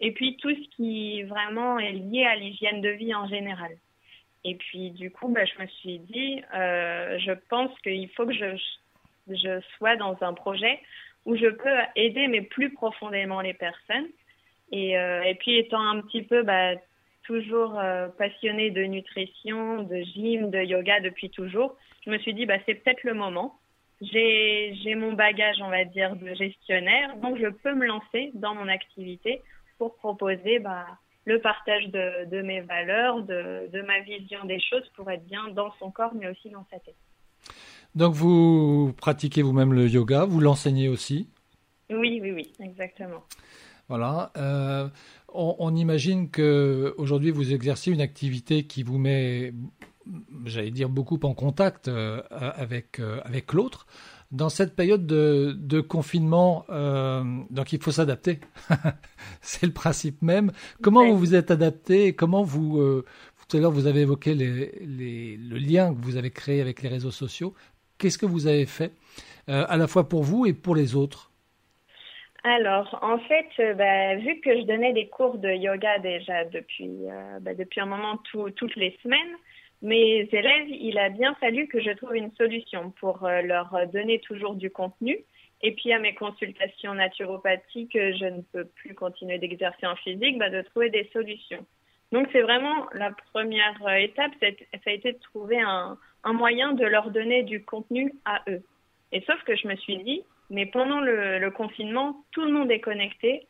[0.00, 3.72] et puis tout ce qui vraiment est lié à l'hygiène de vie en général.
[4.44, 8.34] Et puis, du coup, bah, je me suis dit, euh, je pense qu'il faut que
[8.34, 8.56] je,
[9.28, 10.80] je sois dans un projet
[11.24, 14.08] où je peux aider, mais plus profondément les personnes.
[14.72, 16.74] Et, euh, puis, étant un petit peu bah,
[17.24, 22.46] toujours euh, passionnée de nutrition, de gym, de yoga depuis toujours, je me suis dit,
[22.46, 23.58] bah, c'est peut-être le moment.
[24.00, 28.66] J'ai mon bagage, on va dire, de gestionnaire, donc je peux me lancer dans mon
[28.66, 29.40] activité
[29.78, 30.86] pour proposer bah,
[31.24, 35.92] le partage de, mes valeurs, de ma vision des choses pour être bien dans son
[35.92, 36.96] corps, mais aussi dans sa tête.
[37.94, 41.28] Donc vous pratiquez vous-même le yoga, vous l'enseignez aussi
[41.90, 43.22] Oui, oui, oui, exactement.
[43.88, 44.32] Voilà.
[44.36, 44.88] Euh,
[45.32, 49.52] on, on imagine que aujourd'hui vous exercez une activité qui vous met,
[50.46, 53.86] j'allais dire, beaucoup en contact euh, avec euh, avec l'autre.
[54.30, 56.64] Dans cette période de, de confinement,
[57.50, 58.40] donc il faut s'adapter.
[59.42, 60.52] C'est le principe même.
[60.80, 63.04] Comment vous vous êtes adapté et Comment vous
[63.52, 66.80] tout à l'heure vous avez évoqué les, les, le lien que vous avez créé avec
[66.80, 67.52] les réseaux sociaux.
[68.02, 68.90] Qu'est-ce que vous avez fait
[69.48, 71.30] euh, à la fois pour vous et pour les autres?
[72.42, 76.90] Alors, en fait, euh, bah, vu que je donnais des cours de yoga déjà depuis,
[77.08, 79.36] euh, bah, depuis un moment tout- toutes les semaines,
[79.82, 84.54] mes élèves, il a bien fallu que je trouve une solution pour leur donner toujours
[84.56, 85.16] du contenu.
[85.60, 90.50] Et puis à mes consultations naturopathiques, je ne peux plus continuer d'exercer en physique, bah,
[90.50, 91.64] de trouver des solutions.
[92.10, 94.46] Donc c'est vraiment la première étape, ça
[94.86, 98.62] a été de trouver un, un, moyen de leur donner du contenu à eux.
[99.12, 102.80] Et sauf que je me suis dit, mais pendant le, confinement, tout le monde est
[102.80, 103.46] connecté,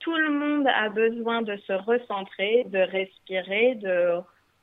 [0.00, 4.18] tout le monde a besoin de se recentrer, de respirer, de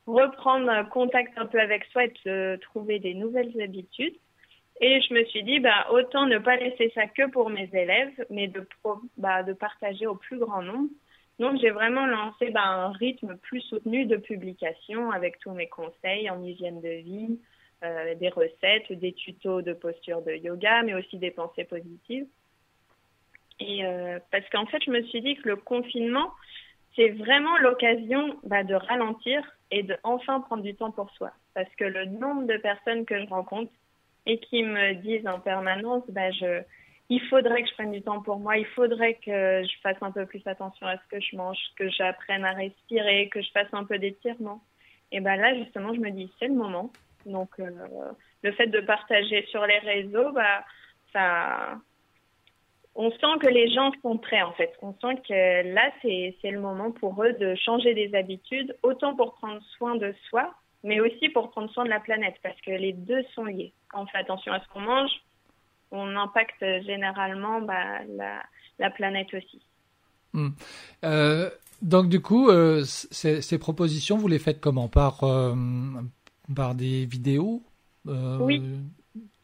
[0.06, 4.16] reprendre contact un peu avec soi et de trouver des nouvelles habitudes.
[4.82, 8.26] Et je me suis dit, bah, autant ne pas laisser ça que pour mes élèves,
[8.30, 8.66] mais de,
[9.18, 10.90] bah, partager au plus grand nombre.
[11.40, 16.30] Donc j'ai vraiment lancé bah, un rythme plus soutenu de publication avec tous mes conseils
[16.30, 17.40] en hygiène de vie,
[17.84, 22.28] euh, des recettes, des tutos de posture de yoga, mais aussi des pensées positives.
[23.60, 26.32] Et euh, parce qu'en fait, je me suis dit que le confinement,
[26.96, 31.32] c'est vraiment l'occasion bah, de ralentir et de enfin prendre du temps pour soi.
[31.54, 33.72] Parce que le nombre de personnes que je rencontre
[34.26, 36.62] et qui me disent en permanence, bah, je,
[37.10, 40.12] il faudrait que je prenne du temps pour moi, il faudrait que je fasse un
[40.12, 43.74] peu plus attention à ce que je mange, que j'apprenne à respirer, que je fasse
[43.74, 44.62] un peu d'étirement.
[45.12, 46.92] Et ben là, justement, je me dis, c'est le moment.
[47.26, 47.70] Donc, euh,
[48.44, 50.64] le fait de partager sur les réseaux, bah,
[52.96, 54.74] on sent que les gens sont prêts, en fait.
[54.82, 59.36] On sent que là, c'est le moment pour eux de changer des habitudes, autant pour
[59.36, 60.54] prendre soin de soi,
[60.84, 63.74] mais aussi pour prendre soin de la planète, parce que les deux sont liés.
[63.90, 65.12] Quand on fait attention à ce qu'on mange,
[65.92, 68.44] on impacte généralement bah, la,
[68.78, 69.62] la, planète aussi.
[70.34, 70.50] Hmm.
[71.04, 71.50] Euh,
[71.82, 74.88] donc du coup, euh, ces, propositions, vous les faites comment?
[74.88, 75.24] Par,
[76.56, 77.62] par des vidéos
[78.06, 78.62] Oui.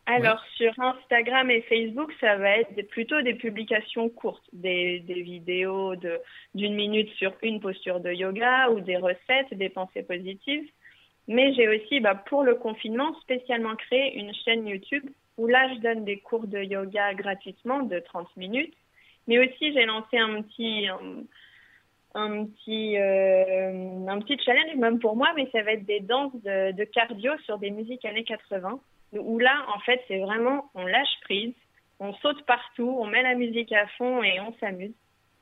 [0.08, 5.96] Alors sur Instagram et Facebook, ça va être plutôt des publications courtes, des, des vidéos
[5.96, 6.20] de
[6.54, 10.70] d'une minute sur une posture de yoga ou des recettes, des pensées positives.
[11.28, 15.04] Mais j'ai aussi, bah, pour le confinement, spécialement créé une chaîne YouTube
[15.38, 18.76] où là, je donne des cours de yoga gratuitement de 30 minutes.
[19.28, 21.24] Mais aussi, j'ai lancé un petit, un,
[22.46, 26.72] petit, euh, un petit challenge, même pour moi, mais ça va être des danses de,
[26.72, 28.80] de cardio sur des musiques années 80.
[29.14, 31.54] Où là, en fait, c'est vraiment, on lâche prise,
[32.00, 34.94] on saute partout, on met la musique à fond et on s'amuse.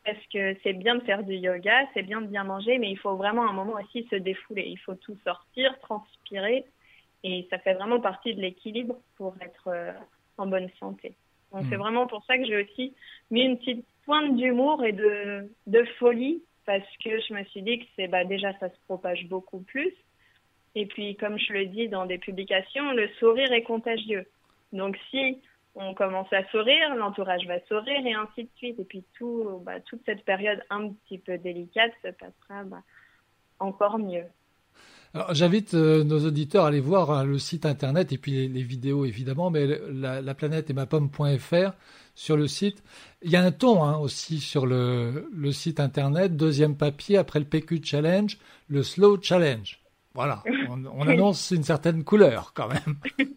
[0.06, 2.98] Parce que c'est bien de faire du yoga, c'est bien de bien manger, mais il
[2.98, 4.66] faut vraiment un moment aussi se défouler.
[4.68, 6.66] Il faut tout sortir, transpirer
[7.24, 9.94] et ça fait vraiment partie de l'équilibre pour être euh,
[10.38, 11.14] en bonne santé.
[11.54, 11.82] Donc c'est hmm.
[11.82, 12.94] vraiment pour ça que j'ai aussi
[13.32, 17.80] mis une petite pointe d'humour et de, de folie parce que je me suis dit
[17.80, 19.94] que c'est bah déjà ça se propage beaucoup plus.
[20.76, 24.26] Et puis comme je le dis dans des publications le sourire est contagieux.
[24.72, 25.42] Donc si
[25.76, 28.80] on commence à sourire l'entourage va sourire et ainsi de suite.
[28.80, 32.84] Et puis tout bah, toute cette période un petit peu délicate se passera bah,
[33.60, 34.26] encore mieux
[35.30, 39.06] J'invite euh, nos auditeurs à aller voir hein, le site internet et puis les, vidéos
[39.06, 41.74] évidemment, mais la, planète et ma pomme.fr
[42.16, 42.84] sur le site.
[43.22, 47.38] Il y a un ton hein, aussi sur le, le, site internet, deuxième papier après
[47.38, 49.80] le PQ Challenge, le Slow Challenge.
[50.16, 52.98] Voilà, on, annonce une certaine couleur quand même.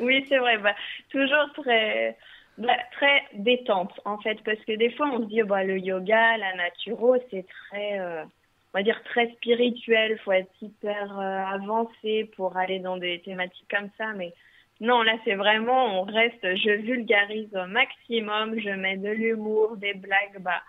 [0.00, 0.74] oui, c'est vrai, bah,
[1.10, 2.16] toujours très,
[2.58, 6.36] bah, très détente en fait, parce que des fois on se dit bah, le yoga,
[6.38, 8.00] la naturo, c'est très...
[8.00, 8.24] Euh,
[8.72, 13.68] on va dire très spirituel, faut être hyper euh, avancé pour aller dans des thématiques
[13.70, 14.32] comme ça, mais
[14.80, 19.94] non, là c'est vraiment, on reste, je vulgarise au maximum, je mets de l'humour, des
[19.94, 20.62] blagues, bah,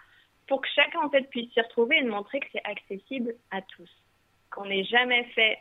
[0.48, 3.62] pour que chacun en fait puisse s'y retrouver et de montrer que c'est accessible à
[3.62, 3.90] tous.
[4.50, 5.60] Qu'on n'ait jamais fait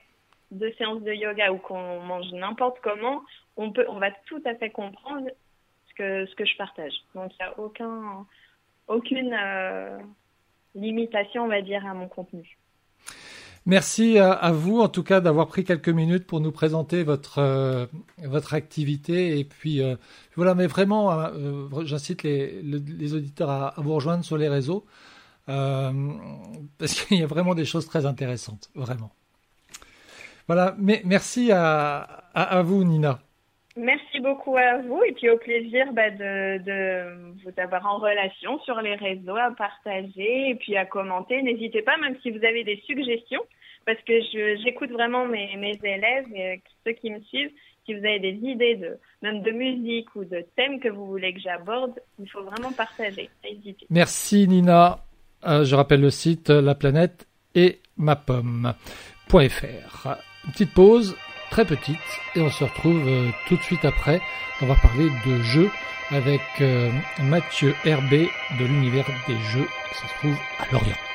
[0.50, 3.22] de séance de yoga ou qu'on mange n'importe comment,
[3.56, 5.28] on peut, on va tout à fait comprendre
[5.88, 6.94] ce que ce que je partage.
[7.14, 8.26] Donc il n'y a aucun,
[8.86, 9.98] aucune euh,
[10.74, 12.58] limitation, on va dire, à mon contenu.
[13.66, 17.84] Merci à, vous, en tout cas, d'avoir pris quelques minutes pour nous présenter votre euh,
[18.24, 19.38] votre activité.
[19.38, 19.96] Et puis euh,
[20.36, 24.86] voilà, mais vraiment, euh, j'incite les, auditeurs à, vous rejoindre sur les réseaux
[25.46, 29.10] parce qu'il y a vraiment des choses très intéressantes, vraiment.
[30.46, 33.20] Voilà, mais merci à vous, Nina.
[33.78, 38.80] Merci beaucoup à vous et puis au plaisir bah, de, vous avoir en relation sur
[38.80, 41.40] les réseaux, à partager et puis à commenter.
[41.42, 43.40] N'hésitez pas, même si vous avez des suggestions,
[43.86, 44.14] parce que
[44.64, 47.52] j'écoute vraiment mes, élèves et euh, ceux qui me suivent.
[47.86, 51.32] Si vous avez des idées de même de musique ou de thèmes que vous voulez
[51.32, 53.30] que j'aborde, il faut vraiment partager.
[53.88, 54.98] Merci Nina.
[55.46, 60.08] Euh, je rappelle le site la planète et ma pomme.fr.
[60.52, 61.16] Petite pause
[61.50, 61.98] très petite
[62.34, 64.20] et on se retrouve euh, tout de suite après.
[64.60, 65.70] On va parler de jeux
[66.10, 66.90] avec euh,
[67.22, 68.28] Mathieu Herbé
[68.58, 69.68] de l'univers des jeux.
[69.92, 71.07] Ça se trouve à Lorient.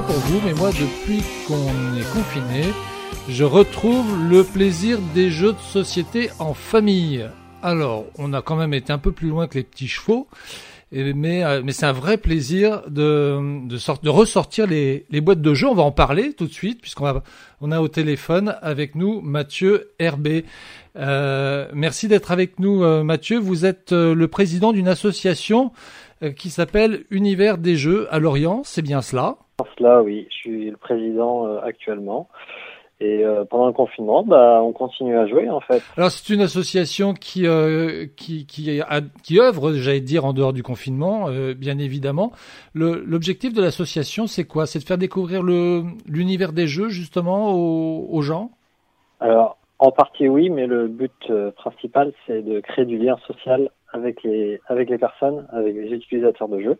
[0.00, 2.72] Pas pour vous, mais moi, depuis qu'on est confiné,
[3.28, 7.26] je retrouve le plaisir des jeux de société en famille.
[7.62, 10.28] Alors, on a quand même été un peu plus loin que les petits chevaux,
[10.94, 15.66] euh, mais c'est un vrai plaisir de, de, sort- de ressortir les, boîtes de jeux.
[15.66, 20.44] On va en parler tout de suite, puisqu'on a au téléphone avec nous Mathieu Herbé.
[20.96, 23.38] Euh, merci d'être avec nous, euh, Mathieu.
[23.38, 25.72] Vous êtes le président d'une association
[26.36, 28.62] qui s'appelle Univers des Jeux à Lorient.
[28.64, 29.38] C'est bien cela
[29.76, 32.28] Cela, oui, je suis le président euh, actuellement.
[33.00, 35.82] Et euh, pendant le confinement, bah, on continue à jouer en fait.
[35.96, 40.52] Alors c'est une association qui euh, qui qui, a- qui œuvre, j'allais dire, en dehors
[40.52, 42.32] du confinement, euh, bien évidemment.
[42.74, 44.66] L'objectif de l'association, c'est quoi?
[44.66, 48.50] C'est de faire découvrir le l'univers des jeux justement aux, aux gens?
[49.20, 53.70] Alors, en partie oui, mais le but euh, principal, c'est de créer du lien social
[53.92, 56.78] avec les avec les personnes, avec les utilisateurs de jeux.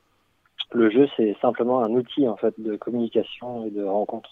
[0.73, 4.31] Le jeu, c'est simplement un outil en fait de communication et de rencontre.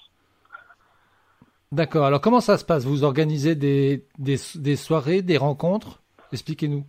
[1.73, 2.05] D'accord.
[2.05, 2.85] Alors comment ça se passe?
[2.85, 6.03] Vous organisez des des, des soirées, des rencontres?
[6.33, 6.85] Expliquez-nous.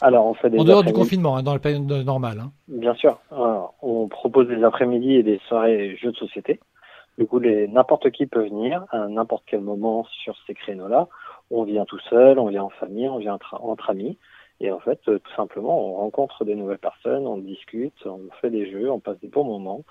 [0.00, 2.40] Alors, on fait des En dehors du confinement, hein, dans la période normale.
[2.40, 2.50] hein.
[2.66, 3.20] Bien sûr.
[3.30, 6.58] Alors, on propose des après-midi et des soirées jeux de société.
[7.18, 11.06] Du coup, n'importe qui peut venir à n'importe quel moment sur ces créneaux-là.
[11.52, 14.18] On vient tout seul, on vient en famille, on vient entre, entre amis.
[14.60, 18.50] Et en fait, euh, tout simplement, on rencontre des nouvelles personnes, on discute, on fait
[18.50, 19.82] des jeux, on passe des bons moments.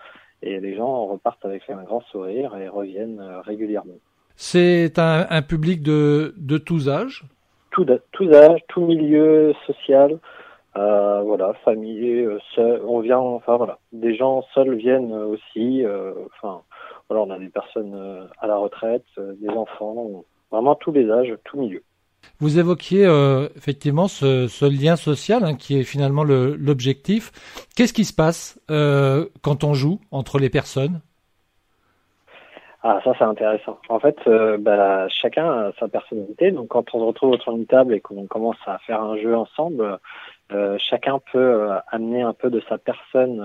[0.41, 3.99] Et les gens repartent avec un grand sourire et reviennent euh, régulièrement.
[4.35, 7.25] C'est un, un public de de tous âges?
[7.71, 10.19] Tout, tous âges, tout milieu social,
[10.77, 16.13] euh, voilà, famille, euh, seul, on vient, enfin voilà, des gens seuls viennent aussi, euh,
[16.27, 16.61] enfin
[17.09, 21.57] voilà, on a des personnes à la retraite, des enfants, vraiment tous les âges, tout
[21.57, 21.83] milieu.
[22.39, 27.31] Vous évoquiez euh, effectivement ce, lien social hein, qui est finalement le- l'objectif.
[27.75, 31.01] Qu'est-ce qui se passe euh, quand on joue entre les personnes?
[32.83, 33.77] Ah, ça c'est intéressant.
[33.89, 36.49] En fait, euh, bah, chacun a sa personnalité.
[36.51, 39.35] Donc, quand on se retrouve autour d'une table et qu'on commence à faire un jeu
[39.35, 39.99] ensemble,
[40.79, 43.37] chacun peut amener un peu de sa personne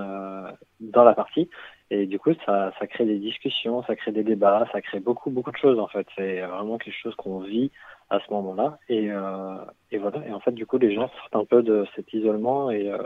[0.81, 1.51] dans la partie.
[1.91, 5.31] Et du coup, ça, ça crée des discussions, ça crée des débats, ça crée beaucoup,
[5.31, 5.79] beaucoup de choses.
[5.79, 7.71] En fait, c'est vraiment quelque chose qu'on vit
[8.11, 8.79] à ce moment-là.
[8.89, 9.57] Et, euh,
[9.93, 10.27] et voilà.
[10.27, 12.99] Et en fait, du coup, les gens sortent un peu de cet isolement et euh,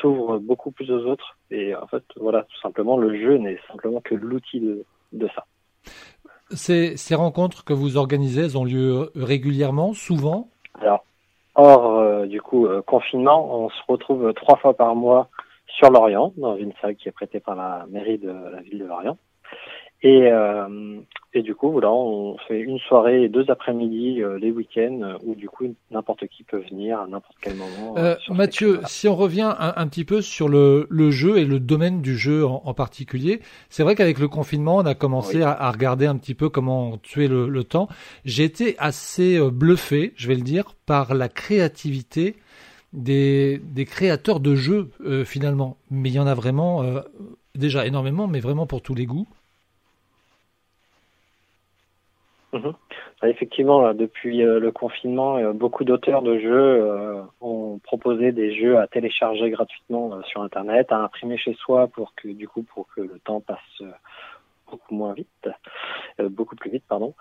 [0.00, 1.36] s'ouvrent beaucoup plus aux autres.
[1.52, 5.44] Et en fait, voilà, tout simplement, le jeu n'est simplement que l'outil de, de ça.
[6.50, 10.48] ces, ces rencontres que vous organisez, elles ont lieu régulièrement, souvent?
[10.80, 11.04] Alors,
[11.54, 15.28] hors euh, du coup confinement, on se retrouve trois fois par mois
[15.76, 18.84] sur Lorient, dans une salle qui est prêtée par la mairie de la ville de
[18.86, 19.18] Lorient.
[20.02, 21.00] Et, euh,
[21.32, 25.34] et du coup, voilà, on fait une soirée et deux après-midi euh, les week-ends où
[25.34, 27.94] du coup n'importe qui peut venir à n'importe quel moment.
[27.96, 31.58] euh, Mathieu, si on revient un, un petit peu sur le, le jeu et le
[31.58, 35.42] domaine du jeu en, en particulier, c'est vrai qu'avec le confinement, on a commencé Oui.
[35.44, 37.88] à, à regarder un petit peu comment tuer le, le temps.
[38.26, 42.36] J'ai été assez bluffé, je vais le dire, par la créativité
[42.96, 45.76] des, créateurs de jeux euh, finalement.
[45.90, 47.00] Mais il y en a vraiment euh,
[47.54, 49.28] déjà énormément, mais vraiment pour tous les goûts.
[52.52, 58.86] Ah, Effectivement, depuis euh, le confinement, beaucoup d'auteurs de jeux ont proposé des jeux à
[58.86, 63.18] télécharger gratuitement sur Internet, à imprimer chez soi pour que du coup pour que le
[63.24, 63.82] temps passe
[64.70, 65.48] beaucoup moins vite,
[66.18, 67.14] beaucoup plus vite, pardon.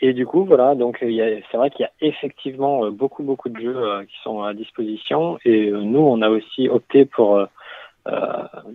[0.00, 3.60] Et du coup, voilà, donc c'est vrai qu'il y a effectivement euh, beaucoup beaucoup de
[3.60, 5.38] jeux euh, qui sont à disposition.
[5.44, 7.46] Et euh, nous, on a aussi opté pour euh,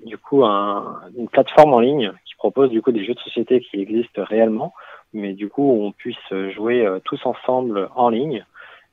[0.06, 3.60] du coup un- une plateforme en ligne qui propose du coup des jeux de société
[3.60, 4.74] qui existent réellement,
[5.14, 8.46] mais du coup on puisse jouer tous ensemble en ligne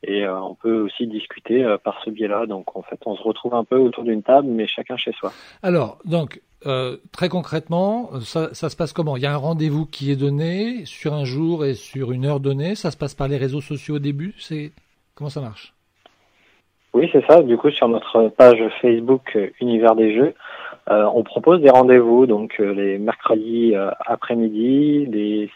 [0.03, 2.47] et euh, on peut aussi discuter par ce biais-là.
[2.47, 5.33] Donc en fait on se retrouve un peu autour d'une table, mais chacun chez soi.
[5.63, 9.17] Alors, donc, euh, très concrètement, ça, ça se passe comment?
[9.17, 12.41] Il y a un rendez-vous qui est donné sur un jour et sur une heure
[12.41, 12.75] donnée.
[12.75, 14.35] Ça se passe par les réseaux sociaux au début?
[14.39, 14.73] C'est
[15.15, 15.75] comment ça marche?
[16.95, 17.43] Oui, c'est ça.
[17.43, 20.35] Du coup, sur notre page Facebook euh, Univers des Jeux,
[20.91, 25.51] euh, on propose des rendez-vous, donc euh, les mercredis euh, après-midi, les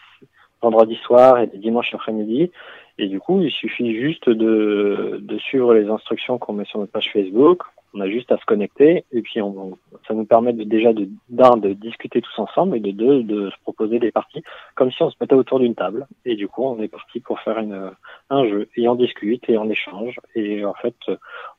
[0.61, 2.51] vendredis soirs et les dimanches après-midi.
[2.97, 7.11] Et du coup, il suffit juste de suivre les instructions qu'on met sur notre page
[7.13, 7.61] Facebook.
[7.93, 9.77] On a juste à se connecter et puis on,
[10.07, 13.49] ça nous permet de, déjà de d'un de discuter tous ensemble et de deux de
[13.49, 14.43] se proposer des parties
[14.75, 16.07] comme si on se mettait autour d'une table.
[16.25, 17.91] Et du coup, on est parti pour faire une,
[18.29, 20.19] un jeu et on discute et on échange.
[20.35, 20.95] Et en fait,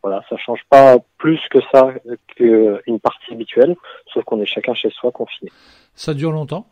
[0.03, 1.93] voilà, ça change pas plus que ça
[2.29, 3.77] qu'une partie habituelle,
[4.13, 5.51] sauf qu'on est chacun chez soi confiné.
[5.95, 6.67] Ça dure longtemps?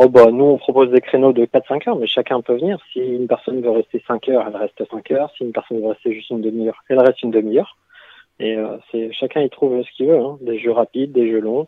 [0.00, 2.78] Oh bah nous on propose des créneaux de 4-5 heures, mais chacun peut venir.
[2.92, 5.32] Si une personne veut rester 5 heures, elle reste 5 heures.
[5.36, 7.76] Si une personne veut rester juste une demi-heure, elle reste une demi-heure.
[8.38, 10.38] Et euh, c'est chacun y trouve ce qu'il veut, hein.
[10.40, 11.66] des jeux rapides, des jeux longs.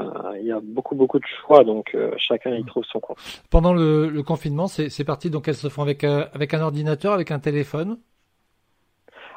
[0.00, 0.02] Euh,
[0.40, 3.18] Il y a beaucoup beaucoup de choix, donc euh, chacun y trouve son compte.
[3.48, 7.30] Pendant le, le confinement, c'est parti, donc elles se font avec, avec un ordinateur, avec
[7.30, 7.98] un téléphone?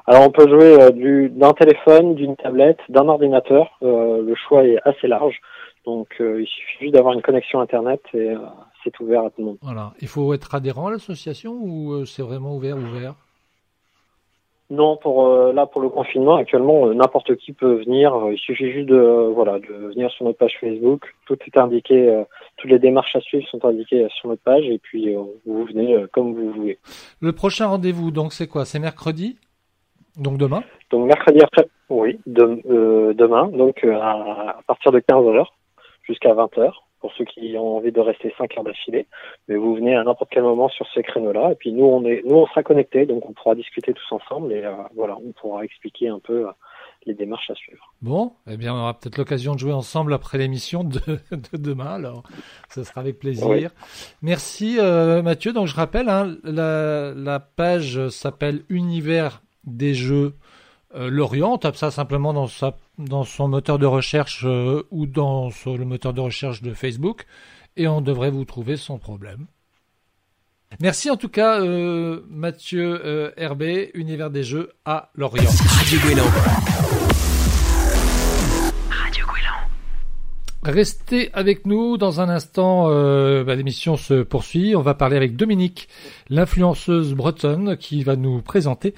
[0.08, 3.78] Alors on peut jouer du d'un téléphone, d'une tablette, d'un ordinateur.
[3.82, 5.40] Le choix est assez large,
[5.86, 8.38] donc euh, il suffit juste d'avoir une connexion internet et euh,
[8.84, 9.58] c'est ouvert à tout le monde.
[9.62, 9.94] Voilà.
[10.02, 13.16] Il faut être adhérent à l'association ou euh, c'est vraiment ouvert, ouvert?
[14.72, 18.12] Non, pour là pour le confinement actuellement, n'importe qui peut venir.
[18.32, 21.04] Il suffit juste de voilà de venir sur notre page Facebook.
[21.28, 22.24] Tout est indiqué,
[22.58, 25.14] toutes les démarches à suivre sont indiquées sur notre page et puis
[25.46, 26.80] vous venez comme vous voulez.
[27.22, 28.66] Le prochain rendez-vous, donc c'est quoi?
[28.66, 29.38] C'est mercredi?
[30.18, 30.64] Donc demain?
[30.90, 34.12] Donc mercredi après, oui, de- demain, donc à,
[34.50, 35.54] à partir de 15 heures
[36.06, 39.06] jusqu'à 20 heures pour ceux qui ont envie de rester 5 heures d'affilée.
[39.48, 42.24] Mais vous venez à n'importe quel moment sur ces créneaux-là et puis nous on est
[42.26, 45.64] nous on sera connectés donc on pourra discuter tous ensemble et euh, voilà on pourra
[45.64, 46.52] expliquer un peu euh,
[47.06, 47.94] les démarches à suivre.
[48.02, 51.00] Bon, eh bien, on aura peut-être l'occasion de jouer ensemble après l'émission de,
[51.32, 52.24] de demain, alors
[52.70, 53.48] ce sera avec plaisir.
[53.48, 53.68] Oui.
[54.24, 55.54] Merci euh, Mathieu.
[55.54, 60.34] Donc je rappelle, hein, la, la page s'appelle Univers des jeux
[60.96, 61.54] Lorient.
[61.54, 65.86] On tape ça simplement dans, sa, dans son moteur de recherche euh, ou dans le
[65.86, 67.26] moteur de recherche de Facebook
[67.78, 69.48] et on devrait vous trouver sans problème.
[70.82, 75.50] Merci en tout cas euh, Mathieu euh, Herbé, Univers des jeux à Lorient.
[75.50, 76.24] Radio Guélan.
[80.64, 82.88] Restez avec nous dans un instant.
[82.90, 84.76] euh, bah, L'émission se poursuit.
[84.76, 85.88] On va parler avec Dominique,
[86.30, 88.96] l'influenceuse bretonne, qui va nous présenter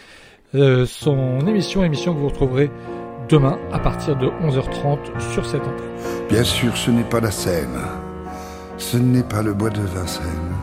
[0.56, 2.72] euh, son émission, émission que vous retrouverez
[3.28, 4.98] demain à partir de 11h30
[5.34, 6.28] sur cette antenne.
[6.30, 7.80] Bien sûr, ce n'est pas la Seine,
[8.78, 10.56] ce n'est pas le bois de Vincennes,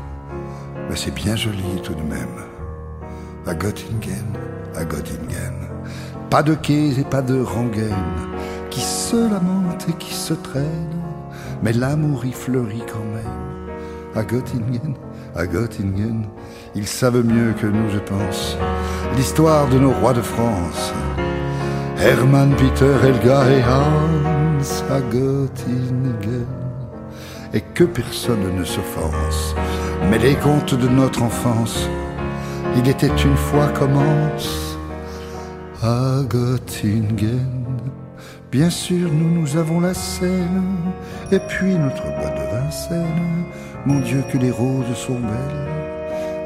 [0.88, 2.28] mais c'est bien joli tout de même.
[3.46, 4.24] À Göttingen,
[4.74, 5.68] à Göttingen,
[6.30, 7.92] pas de quais et pas de rengaine,
[8.70, 11.02] qui se lamentent et qui se traînent,
[11.62, 13.44] mais l'amour y fleurit quand même.
[14.14, 14.94] À Göttingen,
[15.36, 16.24] à Göttingen,
[16.74, 18.56] ils savent mieux que nous, je pense,
[19.16, 20.92] l'histoire de nos rois de France.
[21.98, 26.46] Hermann, Peter, Helga et Hans à Göttingen.
[27.52, 29.54] Et que personne ne s'offense.
[30.10, 31.88] Mais les contes de notre enfance,
[32.76, 34.76] il était une fois commence
[35.82, 37.64] à Göttingen.
[38.50, 40.92] Bien sûr, nous, nous avons la Seine,
[41.32, 43.44] et puis notre bois de Vincennes.
[43.86, 45.68] Mon Dieu, que les roses sont belles.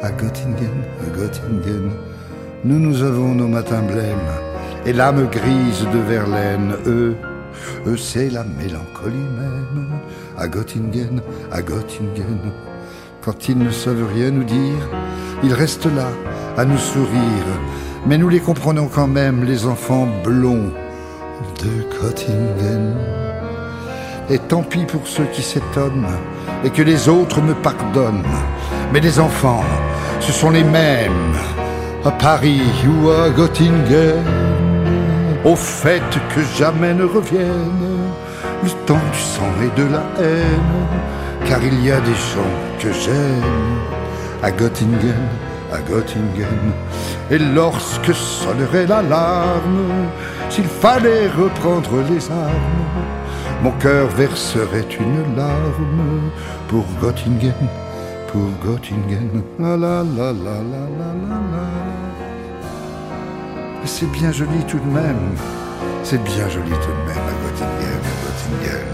[0.03, 1.91] À Göttingen, à Göttingen,
[2.65, 4.33] nous, nous avons nos matins blêmes
[4.85, 6.75] et l'âme grise de Verlaine.
[6.87, 7.15] Eux,
[7.87, 9.87] eux, c'est la mélancolie même.
[10.37, 11.21] À Göttingen,
[11.53, 12.53] à Göttingen,
[13.25, 14.89] quand ils ne savent rien nous dire,
[15.43, 16.09] ils restent là
[16.57, 17.49] à nous sourire.
[18.07, 20.73] Mais nous les comprenons quand même, les enfants blonds
[21.63, 22.97] de Göttingen.
[24.31, 26.07] Et tant pis pour ceux qui s'étonnent
[26.65, 28.23] et que les autres me pardonnent.
[28.93, 29.65] Mais les enfants,
[30.21, 31.35] ce sont les mêmes
[32.05, 34.25] à Paris ou à Göttingen.
[35.45, 36.03] Au fait
[36.35, 37.99] que jamais ne revienne
[38.63, 40.77] le temps du sang et de la haine.
[41.47, 43.79] Car il y a des gens que j'aime
[44.43, 45.29] à Göttingen,
[45.73, 46.73] à Göttingen.
[47.31, 50.09] Et lorsque sonnerait l'alarme,
[50.51, 52.79] s'il fallait reprendre les armes,
[53.63, 56.31] mon cœur verserait une larme
[56.69, 57.55] pour Göttingen,
[58.29, 59.43] pour Göttingen.
[59.59, 61.67] La la la la la la la la.
[63.85, 65.35] C'est bien joli tout de même,
[66.03, 68.91] c'est bien joli tout de même à Göttingen, à Göttingen.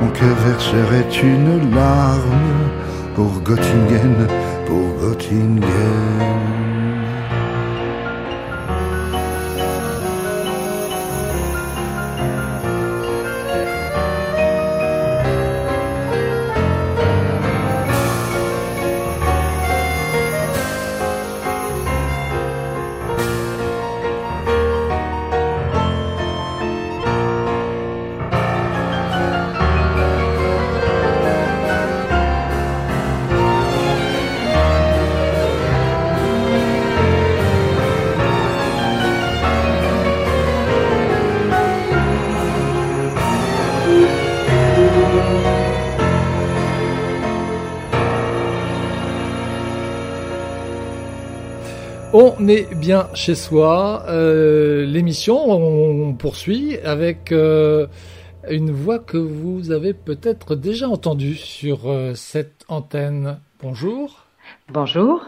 [0.00, 2.68] Mon cœur verserait une larme
[3.14, 4.26] pour Göttingen,
[4.66, 6.73] pour Göttingen.
[52.16, 54.04] On est bien chez soi.
[54.06, 57.88] Euh, L'émission, on poursuit avec euh,
[58.48, 63.40] une voix que vous avez peut-être déjà entendue sur euh, cette antenne.
[63.60, 64.26] Bonjour.
[64.72, 65.24] Bonjour.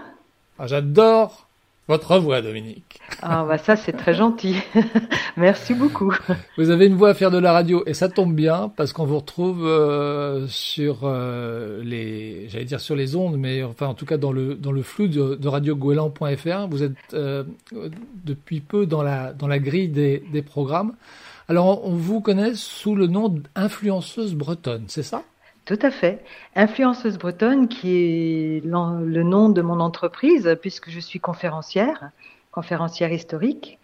[0.61, 1.45] Ah, J'adore
[1.89, 3.01] votre voix, Dominique.
[3.22, 4.57] Ah bah ça c'est très gentil.
[5.37, 6.12] Merci beaucoup.
[6.59, 9.05] Vous avez une voix à faire de la radio et ça tombe bien parce qu'on
[9.05, 14.07] vous retrouve euh, sur euh, les, j'allais dire sur les ondes, mais enfin en tout
[14.07, 16.66] cas dans le dans le flou de, de radiogoéland.fr.
[16.68, 17.45] Vous êtes euh,
[18.24, 20.95] depuis peu dans la dans la grille des, des programmes.
[21.49, 25.22] Alors on vous connaît sous le nom d'influenceuse bretonne, c'est ça?
[25.66, 26.24] Tout à fait.
[26.54, 32.10] Influenceuse bretonne qui est le nom de mon entreprise puisque je suis conférencière,
[32.52, 33.78] conférencière historique.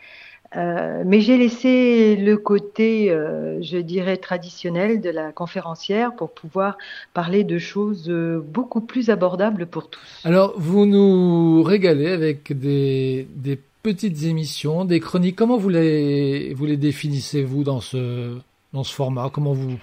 [0.55, 6.77] Euh, mais j'ai laissé le côté, euh, je dirais, traditionnel de la conférencière pour pouvoir
[7.15, 10.21] parler de choses euh, beaucoup plus abordables pour tous.
[10.25, 15.37] Alors vous nous régalez avec des des petites émissions, des chroniques.
[15.37, 18.37] Comment vous les vous les définissez vous dans ce
[18.75, 19.31] dans ce format?
[19.33, 19.79] Comment vous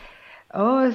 [0.55, 0.89] Oh,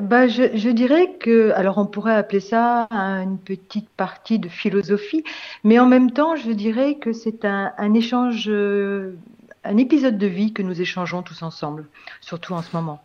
[0.00, 5.24] bah, je, je dirais que, alors on pourrait appeler ça une petite partie de philosophie,
[5.64, 9.14] mais en même temps, je dirais que c'est un, un échange, euh,
[9.64, 11.86] un épisode de vie que nous échangeons tous ensemble,
[12.20, 13.02] surtout en ce moment.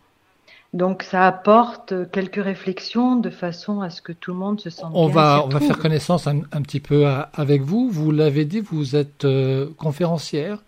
[0.74, 4.92] Donc ça apporte quelques réflexions de façon à ce que tout le monde se sente
[4.94, 7.88] On bien, va, on va faire connaissance un, un petit peu à- avec vous.
[7.88, 10.58] Vous l'avez dit, vous êtes euh, conférencière.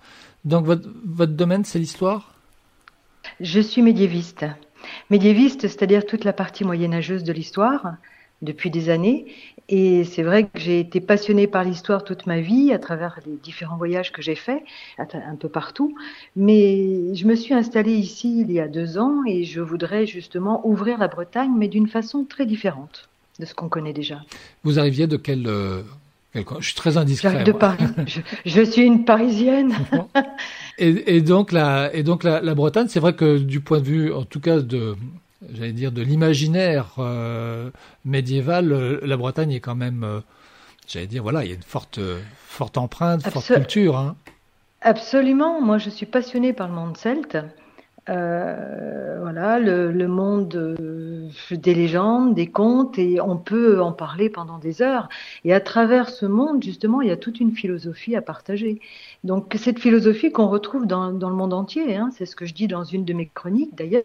[0.46, 2.32] Donc votre, votre domaine, c'est l'histoire?
[3.40, 4.46] Je suis médiéviste.
[5.11, 7.95] Médiéviste, c'est-à-dire toute la partie moyenâgeuse de l'histoire,
[8.43, 9.26] depuis des années.
[9.68, 13.37] Et c'est vrai que j'ai été passionnée par l'histoire toute ma vie, à travers les
[13.37, 14.62] différents voyages que j'ai faits,
[14.99, 15.95] un peu partout.
[16.35, 20.66] Mais je me suis installée ici il y a deux ans et je voudrais justement
[20.66, 23.09] ouvrir la Bretagne, mais d'une façon très différente
[23.39, 24.20] de ce qu'on connaît déjà.
[24.64, 25.83] Vous arriviez de quel, euh,
[26.35, 27.31] Je suis très indiscret.
[27.31, 27.53] J'arrive de.
[27.53, 27.85] Paris.
[28.07, 29.74] Je, je suis une Parisienne.
[30.78, 33.85] Et, et donc la, et donc la, la Bretagne, c'est vrai que du point de
[33.85, 34.97] vue, en tout cas de,
[35.53, 37.70] j'allais dire de l'imaginaire euh,
[38.05, 40.20] médiéval, euh, la Bretagne est quand même, euh,
[40.87, 41.99] j'allais dire, voilà, il y a une forte,
[42.47, 43.99] forte empreinte, forte Absol- culture.
[43.99, 44.16] Hein.
[44.83, 47.37] Absolument, moi je suis passionnée par le monde celte.
[48.09, 54.30] Euh, voilà, le, le monde euh, des légendes, des contes, et on peut en parler
[54.30, 55.09] pendant des heures.
[55.44, 58.80] Et à travers ce monde, justement, il y a toute une philosophie à partager.
[59.22, 62.55] Donc cette philosophie qu'on retrouve dans, dans le monde entier, hein, c'est ce que je
[62.55, 63.74] dis dans une de mes chroniques.
[63.76, 64.05] D'ailleurs,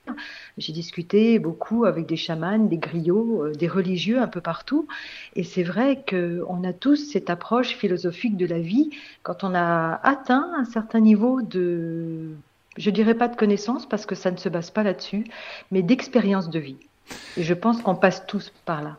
[0.57, 4.87] j'ai discuté beaucoup avec des chamans, des griots, euh, des religieux un peu partout.
[5.35, 8.89] Et c'est vrai qu'on a tous cette approche philosophique de la vie
[9.23, 12.35] quand on a atteint un certain niveau de,
[12.77, 15.25] je dirais pas de connaissance parce que ça ne se base pas là-dessus,
[15.71, 16.77] mais d'expérience de vie.
[17.37, 18.97] Et je pense qu'on passe tous par là.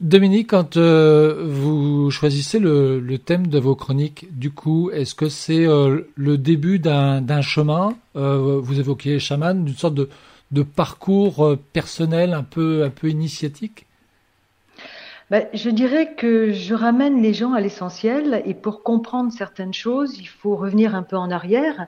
[0.00, 5.30] Dominique, quand euh, vous choisissez le, le thème de vos chroniques, du coup, est-ce que
[5.30, 7.94] c'est euh, le début d'un chemin?
[8.14, 10.10] Euh, Vous évoquiez chaman, d'une sorte de,
[10.50, 13.86] de parcours personnel un peu, un peu initiatique?
[15.30, 20.18] Ben, je dirais que je ramène les gens à l'essentiel et pour comprendre certaines choses,
[20.18, 21.86] il faut revenir un peu en arrière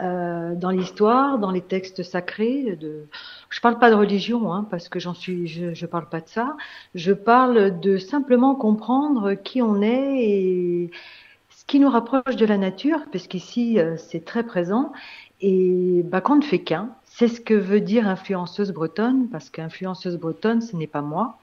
[0.00, 2.76] euh, dans l'histoire, dans les textes sacrés.
[2.76, 3.06] De...
[3.50, 6.28] Je parle pas de religion hein, parce que j'en suis, je, je parle pas de
[6.28, 6.56] ça.
[6.94, 10.90] Je parle de simplement comprendre qui on est et
[11.50, 14.92] ce qui nous rapproche de la nature, parce qu'ici euh, c'est très présent
[15.40, 16.90] et bah, qu'on ne fait qu'un.
[17.04, 21.38] C'est ce que veut dire influenceuse bretonne, parce qu'influenceuse bretonne, ce n'est pas moi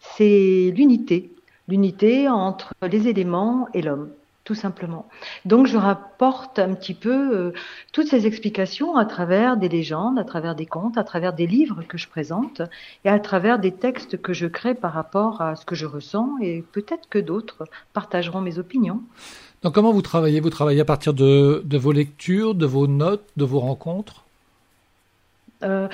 [0.00, 1.32] c'est l'unité,
[1.68, 4.10] l'unité entre les éléments et l'homme,
[4.48, 5.06] tout simplement.
[5.44, 7.52] Donc je rapporte un petit peu euh,
[7.92, 11.82] toutes ces explications à travers des légendes, à travers des contes, à travers des livres
[11.86, 12.62] que je présente
[13.04, 16.38] et à travers des textes que je crée par rapport à ce que je ressens
[16.40, 19.02] et peut-être que d'autres partageront mes opinions.
[19.62, 20.40] Donc comment vous travaillez?
[20.40, 24.24] Vous travaillez à partir de, de vos lectures, de vos notes, de vos rencontres?
[25.62, 25.88] Euh,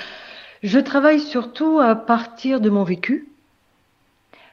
[0.63, 3.27] je travaille surtout à partir de mon vécu.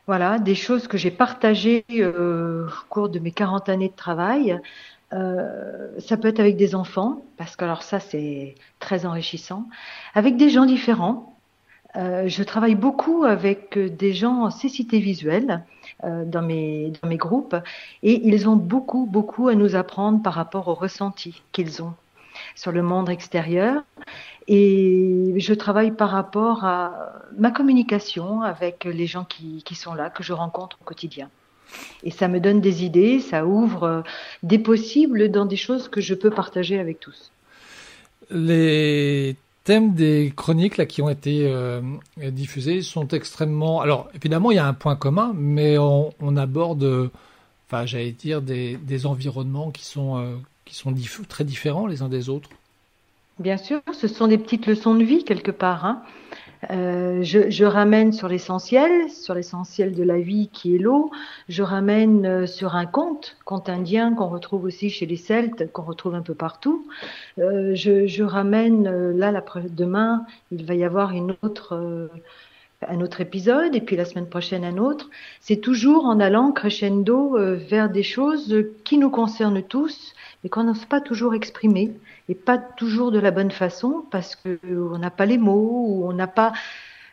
[0.08, 4.60] Voilà, des choses que j'ai partagées euh, au cours de mes 40 années de travail.
[5.14, 9.68] Euh, ça peut être avec des enfants, parce que alors ça c'est très enrichissant,
[10.16, 11.36] avec des gens différents.
[11.98, 15.64] Euh, je travaille beaucoup avec des gens en cécité visuelle
[16.04, 17.56] dans mes dans mes groupes
[18.02, 21.94] et ils ont beaucoup beaucoup à nous apprendre par rapport au ressenti qu'ils ont
[22.56, 23.84] sur le monde extérieur
[24.48, 30.10] et je travaille par rapport à ma communication avec les gens qui, qui sont là,
[30.10, 31.30] que je rencontre au quotidien.
[32.04, 34.02] Et ça me donne des idées, ça ouvre euh,
[34.44, 37.32] des possibles dans des choses que je peux partager avec tous.
[38.30, 41.82] Les thèmes des chroniques là qui ont été euh,
[42.18, 43.80] diffusés sont extrêmement.
[43.80, 47.10] Alors évidemment, il y a un point commun, mais on, aborde
[47.72, 50.36] enfin, j'allais dire, des, des environnements qui sont, euh,
[50.76, 50.94] sont
[51.28, 52.50] très différents les uns des autres.
[53.40, 55.86] Bien sûr, ce sont des petites leçons de vie quelque part.
[55.86, 56.04] Hein.
[56.70, 61.10] Euh, je, ramène sur l'essentiel, sur l'essentiel de la vie qui est l'eau.
[61.50, 65.82] Je ramène euh, sur un conte, conte indien qu'on retrouve aussi chez les Celtes, qu'on
[65.82, 66.86] retrouve un peu partout.
[67.40, 72.10] Euh, je, ramène là, demain, il va y avoir une autre,
[72.88, 75.10] un autre épisode, et puis la semaine prochaine un autre.
[75.40, 80.14] C'est toujours en allant crescendo euh, vers des choses qui nous concernent tous,
[80.44, 81.92] mais qu'on n'ose pas toujours exprimer
[82.30, 86.06] et pas toujours de la bonne façon parce que on n'a pas les mots ou
[86.08, 86.54] on n'a pas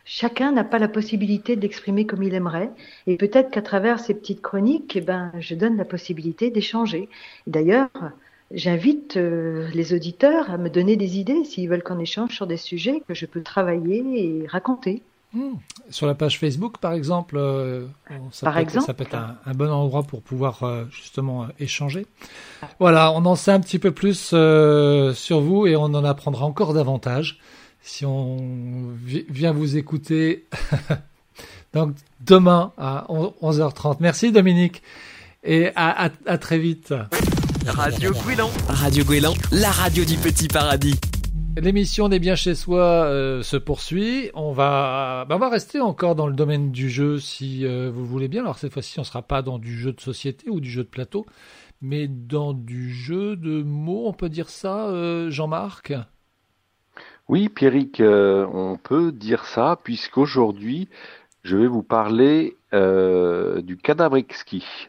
[0.05, 2.71] chacun n'a pas la possibilité d'exprimer comme il aimerait.
[3.05, 7.09] Et peut-être qu'à travers ces petites chroniques eh ben je donne la possibilité d'échanger.
[7.47, 7.89] D'ailleurs
[8.51, 12.57] j'invite euh, les auditeurs à me donner des idées s'ils veulent qu'on échange sur des
[12.57, 15.03] sujets que je peux travailler et raconter
[15.33, 15.53] Hmm.
[15.91, 17.85] Sur la page Facebook, par exemple, euh,
[18.31, 18.85] ça, Par peut être, exemple.
[18.87, 22.07] ça peut être un, un bon endroit pour pouvoir euh, justement euh, échanger.
[22.79, 26.45] Voilà, on en sait un petit peu plus euh, sur vous et on en apprendra
[26.45, 27.39] encore davantage
[27.81, 28.37] si on
[29.05, 30.45] vi- vient vous écouter.
[31.73, 33.97] Donc demain à 11h30.
[33.99, 34.81] Merci Dominique
[35.43, 36.93] et à, à, à très vite.
[37.67, 38.49] Radio Gouélan.
[38.67, 40.95] Radio Gouélan, la radio du petit paradis.
[41.61, 44.31] L'émission des bien chez soi euh, se poursuit.
[44.33, 48.01] On va, bah, on va rester encore dans le domaine du jeu si euh, vous
[48.01, 48.43] le voulez bien.
[48.43, 50.89] Alors cette fois-ci, on sera pas dans du jeu de société ou du jeu de
[50.89, 51.25] plateau,
[51.81, 54.07] mais dans du jeu de mots.
[54.07, 55.91] On peut dire ça, euh, Jean-Marc?
[57.27, 60.87] Oui, Pierrick, euh, on peut dire ça, puisqu'aujourd'hui,
[61.43, 64.87] je vais vous parler euh, du cadavre exquis.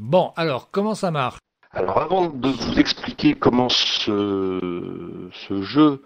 [0.00, 1.38] Bon, alors comment ça marche?
[1.76, 6.04] Alors, avant de vous expliquer comment ce, ce jeu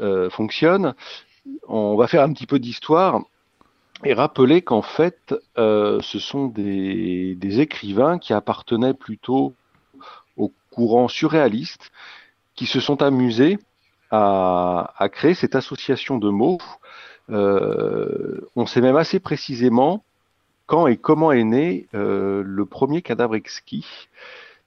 [0.00, 0.94] euh, fonctionne,
[1.68, 3.20] on va faire un petit peu d'histoire
[4.02, 9.52] et rappeler qu'en fait, euh, ce sont des, des écrivains qui appartenaient plutôt
[10.38, 11.90] au courant surréaliste,
[12.54, 13.58] qui se sont amusés
[14.10, 16.58] à, à créer cette association de mots.
[17.28, 20.02] Euh, on sait même assez précisément
[20.66, 24.08] quand et comment est né euh, le premier cadavre exquis.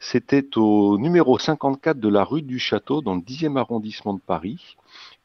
[0.06, 4.76] C'était au numéro 54 de la rue du Château, dans le 10e arrondissement de Paris.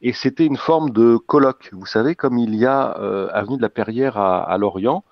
[0.03, 1.71] Et c'était une forme de colloque.
[1.73, 5.03] Vous savez, comme il y a euh, avenue de la Perrière à, à Lorient.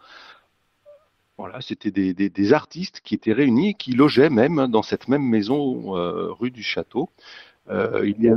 [1.37, 5.09] Voilà, c'était des, des, des, artistes qui étaient réunis et qui logeaient même dans cette
[5.09, 7.11] même maison euh, rue du Château.
[7.69, 8.37] Euh, il y a...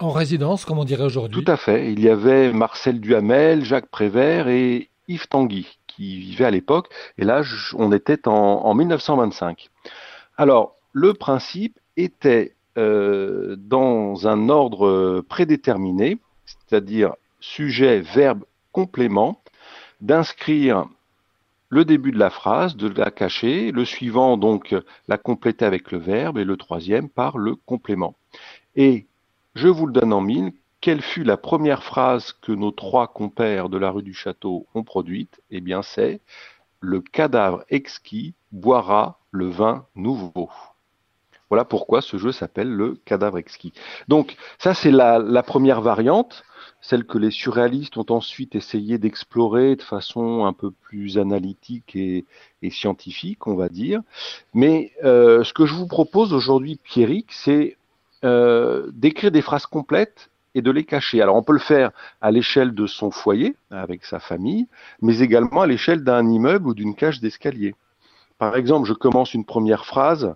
[0.00, 1.44] En résidence, comme on dirait aujourd'hui.
[1.44, 1.92] Tout à fait.
[1.92, 6.88] Il y avait Marcel Duhamel, Jacques Prévert et Yves Tanguy qui vivaient à l'époque.
[7.18, 7.42] Et là,
[7.74, 9.68] on était en, en 1925.
[10.42, 19.40] Alors, le principe était euh, dans un ordre prédéterminé, c'est-à-dire sujet, verbe, complément,
[20.00, 20.86] d'inscrire
[21.68, 24.74] le début de la phrase, de la cacher, le suivant donc
[25.06, 28.16] la compléter avec le verbe et le troisième par le complément.
[28.74, 29.06] Et
[29.54, 33.68] je vous le donne en mille, quelle fut la première phrase que nos trois compères
[33.68, 35.40] de la rue du Château ont produite?
[35.52, 36.20] Eh bien, c'est
[36.82, 40.50] le cadavre exquis boira le vin nouveau.
[41.48, 43.72] Voilà pourquoi ce jeu s'appelle le cadavre exquis.
[44.08, 46.44] Donc, ça, c'est la, la, première variante,
[46.80, 52.24] celle que les surréalistes ont ensuite essayé d'explorer de façon un peu plus analytique et,
[52.70, 54.00] scientifique, on va dire.
[54.54, 57.76] Mais euh, ce que je vous propose aujourd'hui, Pierrick, c'est
[58.24, 61.22] euh, d'écrire des phrases complètes et de les cacher.
[61.22, 61.90] Alors on peut le faire
[62.20, 64.66] à l'échelle de son foyer, avec sa famille,
[65.00, 67.74] mais également à l'échelle d'un immeuble ou d'une cage d'escalier.
[68.38, 70.34] Par exemple, je commence une première phrase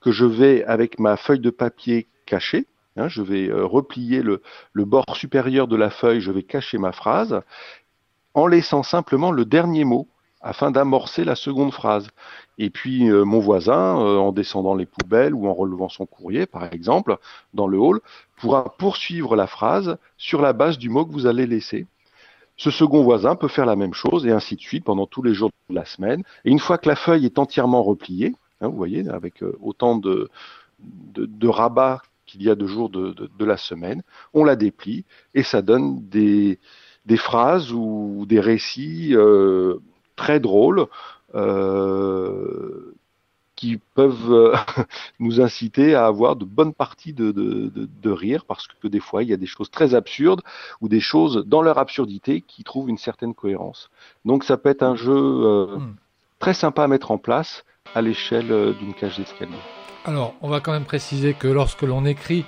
[0.00, 4.42] que je vais, avec ma feuille de papier cacher, hein, je vais euh, replier le,
[4.74, 7.40] bord supérieur de la feuille, je vais cacher ma phrase,
[8.34, 10.08] en laissant simplement le dernier mot
[10.42, 12.08] afin d'amorcer la seconde phrase.
[12.58, 16.46] Et puis euh, mon voisin, euh, en descendant les poubelles ou en relevant son courrier,
[16.46, 17.18] par exemple,
[17.54, 18.00] dans le hall,
[18.36, 21.86] pourra poursuivre la phrase sur la base du mot que vous allez laisser.
[22.56, 25.34] Ce second voisin peut faire la même chose et ainsi de suite pendant tous les
[25.34, 26.22] jours de la semaine.
[26.44, 29.96] Et une fois que la feuille est entièrement repliée, hein, vous voyez, avec euh, autant
[29.96, 30.30] de,
[30.78, 34.02] de, de rabats qu'il y a de jours de, de, la semaine,
[34.34, 35.04] on la déplie
[35.34, 36.58] et ça donne des,
[37.04, 39.76] des phrases ou des récits euh,
[40.16, 40.86] très drôles
[43.56, 44.54] qui peuvent euh,
[45.18, 49.00] nous inciter à avoir de bonnes parties de, de, de, de, rire parce que des
[49.00, 50.42] fois il y a des choses très absurdes
[50.80, 53.90] ou des choses dans leur absurdité qui trouvent une certaine cohérence.
[54.24, 55.96] Donc ça peut être un jeu euh, mmh.
[56.38, 57.64] très sympa à mettre en place
[57.94, 59.56] à l'échelle euh, d'une cage d'escalier.
[60.04, 62.44] Alors on va quand même préciser que lorsque l'on écrit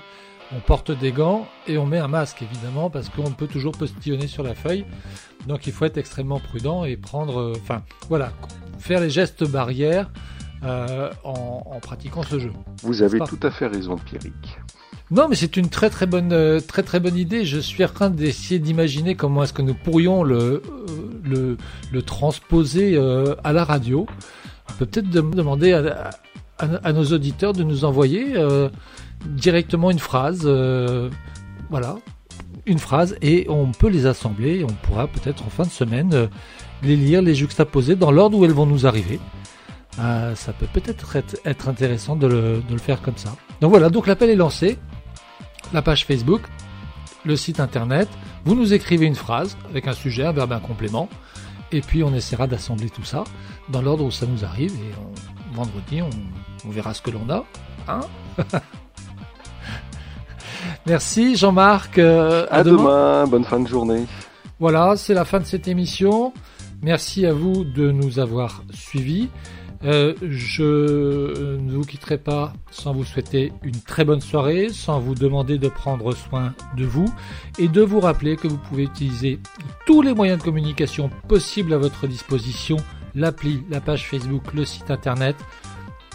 [0.57, 4.27] on porte des gants et on met un masque évidemment parce qu'on peut toujours postillonner
[4.27, 4.85] sur la feuille.
[5.47, 8.33] Donc il faut être extrêmement prudent et prendre, enfin euh, voilà,
[8.79, 10.11] faire les gestes barrières
[10.65, 12.53] euh, en, en pratiquant ce jeu.
[12.83, 14.59] Vous avez tout à fait raison, Pierrick.
[15.11, 17.45] Non, mais c'est une très très bonne euh, très très bonne idée.
[17.47, 20.63] Je suis en train d'essayer d'imaginer comment est-ce que nous pourrions le
[21.25, 21.57] le,
[21.93, 24.07] le transposer euh, à la radio.
[24.69, 26.11] On peut peut-être dem- demander à,
[26.59, 28.69] à- à nos auditeurs de nous envoyer euh,
[29.27, 31.11] directement une phrase, euh,
[31.71, 31.97] voilà,
[32.67, 34.65] une phrase, et on peut les assembler.
[34.65, 36.27] On pourra peut-être en fin de semaine euh,
[36.83, 39.19] les lire, les juxtaposer dans l'ordre où elles vont nous arriver.
[39.99, 43.35] Euh, ça peut peut-être être, intéressant de le, faire comme ça.
[43.61, 44.79] Donc voilà, donc l'appel est lancé
[45.73, 46.43] la page Facebook,
[47.25, 48.09] le site internet.
[48.45, 51.09] Vous nous écrivez une phrase avec un sujet, un verbe, un complément.
[51.73, 53.25] Et puis on essaiera d'assembler tout ça
[53.69, 54.73] dans l'ordre où ça nous arrive.
[54.73, 56.11] Et vendredi, on,
[56.67, 57.45] on verra ce que l'on a.
[57.89, 58.01] Hein?
[60.87, 61.99] Merci Jean-Marc.
[61.99, 63.27] euh, À, demain.
[63.27, 64.05] bonne fin de journée.
[64.61, 66.33] voilà, c'est la fin de cette émission.
[66.83, 69.29] Merci à vous de nous avoir suivis.
[69.85, 75.15] Euh, je ne vous quitterai pas sans vous souhaiter une très bonne soirée, sans vous
[75.15, 77.07] demander de prendre soin de vous
[77.61, 79.39] et de vous rappeler que vous pouvez utiliser
[79.87, 82.77] tous les moyens de communication possibles à votre disposition,
[83.15, 85.37] l'appli, la page Facebook, le site internet,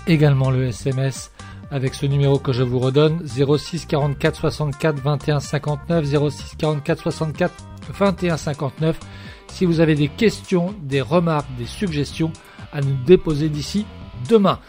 [0.08, 1.32] également le SMS
[1.74, 7.54] avec ce numéro que je vous redonne 06 44 64 21 59 06 44 64
[7.90, 9.00] 21 59
[9.48, 12.32] si vous avez des questions, des remarques, des suggestions
[12.72, 13.86] à nous déposer d'ici
[14.30, 14.60] demain.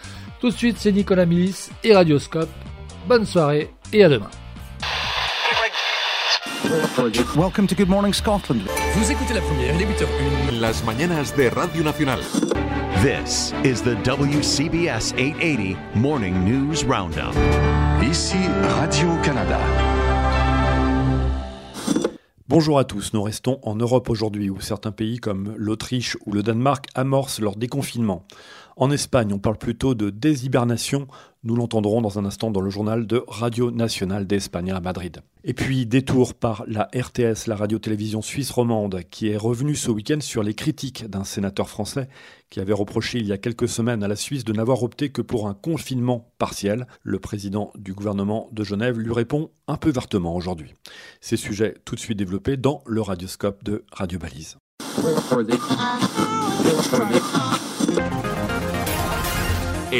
[0.41, 2.51] Tout de suite, c'est Nicolas Milis et Radioscope.
[3.07, 4.31] Bonne soirée et à demain.
[7.37, 8.63] Welcome to Good Morning Scotland.
[8.95, 10.61] Vous écoutez la première, il est 8h01.
[10.61, 12.21] Las mañanas de Radio Nacional.
[13.05, 17.35] This is the WCBS 880 Morning News Roundup.
[18.03, 18.39] Ici
[18.79, 19.61] Radio-Canada.
[22.49, 26.43] Bonjour à tous, nous restons en Europe aujourd'hui où certains pays comme l'Autriche ou le
[26.43, 28.25] Danemark amorcent leur déconfinement.
[28.77, 31.07] En Espagne, on parle plutôt de déshibernation,
[31.45, 35.21] nous l'entendrons dans un instant dans le journal de Radio Nacional d'Espagne à Madrid.
[35.45, 40.21] Et puis détour par la RTS, la radio-télévision suisse romande, qui est revenue ce week-end
[40.21, 42.09] sur les critiques d'un sénateur français
[42.51, 45.23] qui avait reproché il y a quelques semaines à la Suisse de n'avoir opté que
[45.23, 46.87] pour un confinement partiel.
[47.03, 50.75] Le président du gouvernement de Genève lui répond un peu vertement aujourd'hui.
[51.21, 54.57] Ces sujets tout de suite développés dans le radioscope de Radio Balise.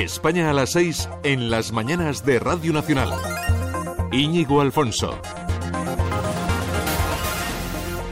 [0.03, 3.11] España a las 6 en las mañanas de Radio Nacional.
[4.11, 5.17] Íñigo Alfonso.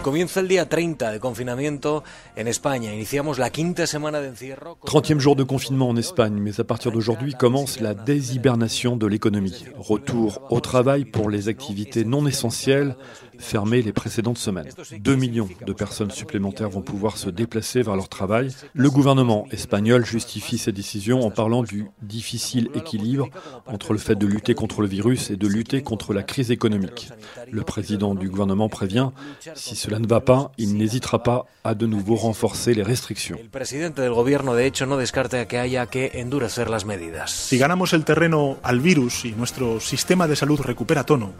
[0.02, 2.02] Comienza el día 30 de confinamiento
[2.34, 2.92] en España.
[2.92, 4.76] Iniciamos la quinta semana de encierro.
[4.84, 9.64] 30e jour de confinement en Espagne, mais à partir d'aujourd'hui commence la déshibernation de l'économie.
[9.76, 12.96] Retour au travail pour les activités non essentielles
[13.38, 14.68] fermées les précédentes semaines.
[14.98, 18.50] 2 millions de personnes supplémentaires vont pouvoir se déplacer vers leur travail.
[18.74, 23.28] Le gouvernement espagnol justifie ces décisions en parlant du difficile équilibre
[23.66, 27.10] entre le fait de lutter contre le virus et de lutter contre la crise économique.
[27.50, 29.10] Le président du gouvernement prévient,
[29.54, 33.36] si cela ne va pas, il n'hésitera pas à de nouveau renforcer les restrictions.
[33.38, 37.30] El presidente del gobierno, de hecho, no descarta que haya que endurecer las medidas.
[37.30, 41.32] Si ganamos el terreno al virus y nuestro sistema de salud recupera tono,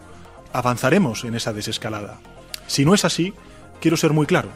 [0.53, 2.19] avanzaremos en esa desescalada.
[2.67, 3.33] Si no es así,
[3.81, 4.49] quiero ser muy claro.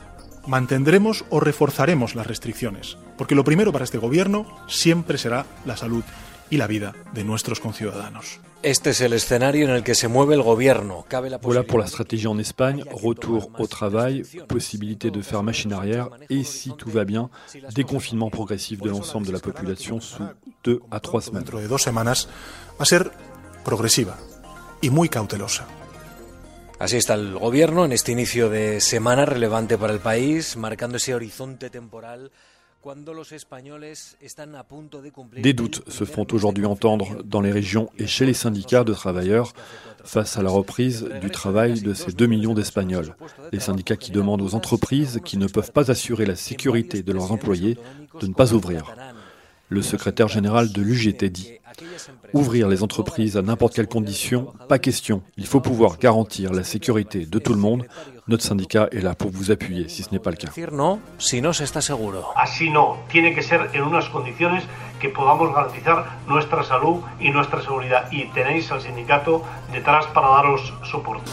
[0.45, 6.03] Mantendremos o reforzaremos las restricciones, porque lo primero para este gobierno siempre será la salud
[6.49, 8.39] y la vida de nuestros conciudadanos.
[8.63, 11.05] Este es el escenario en el que se mueve el gobierno.
[11.07, 15.73] Cabe la Voilà pour la stratégie en Espagne, retour au travail, possibilité de faire machine
[15.73, 17.29] arrière et si tout va bien,
[17.75, 20.23] déconfinement progressif de l'ensemble de la population sous
[20.63, 21.43] deux à trois semaines.
[21.43, 22.27] Dentro de dos semanas
[22.79, 23.11] va a ser
[23.63, 24.17] progresiva
[24.81, 25.67] y muy cautelosa.
[26.79, 31.15] Así está el gobierno en este inicio de semana relevante para el país, marcando ese
[31.15, 32.31] horizonte temporal.
[35.43, 39.53] Des doutes se font aujourd'hui entendre dans les régions et chez les syndicats de travailleurs
[40.03, 43.15] face à la reprise du travail de ces 2 millions d'Espagnols.
[43.51, 47.31] Les syndicats qui demandent aux entreprises qui ne peuvent pas assurer la sécurité de leurs
[47.31, 47.77] employés
[48.21, 48.95] de ne pas ouvrir.
[49.69, 51.51] Le secrétaire général de l'UGT dit
[52.33, 55.21] Ouvrir les entreprises à n'importe quelle condition, pas question.
[55.37, 57.85] Il faut pouvoir garantir la sécurité de tout le monde.
[58.27, 60.47] Notre syndicat est là pour vous appuyer si ce n'est pas le cas.
[60.47, 62.23] Decir no si no se está seguro.
[62.35, 64.63] Así no, tiene que ser en unas condiciones
[64.99, 68.09] que podamos garantizar nuestra salud y nuestra seguridad.
[68.11, 71.29] Y tenéis al sindicato detrás para daros soporte.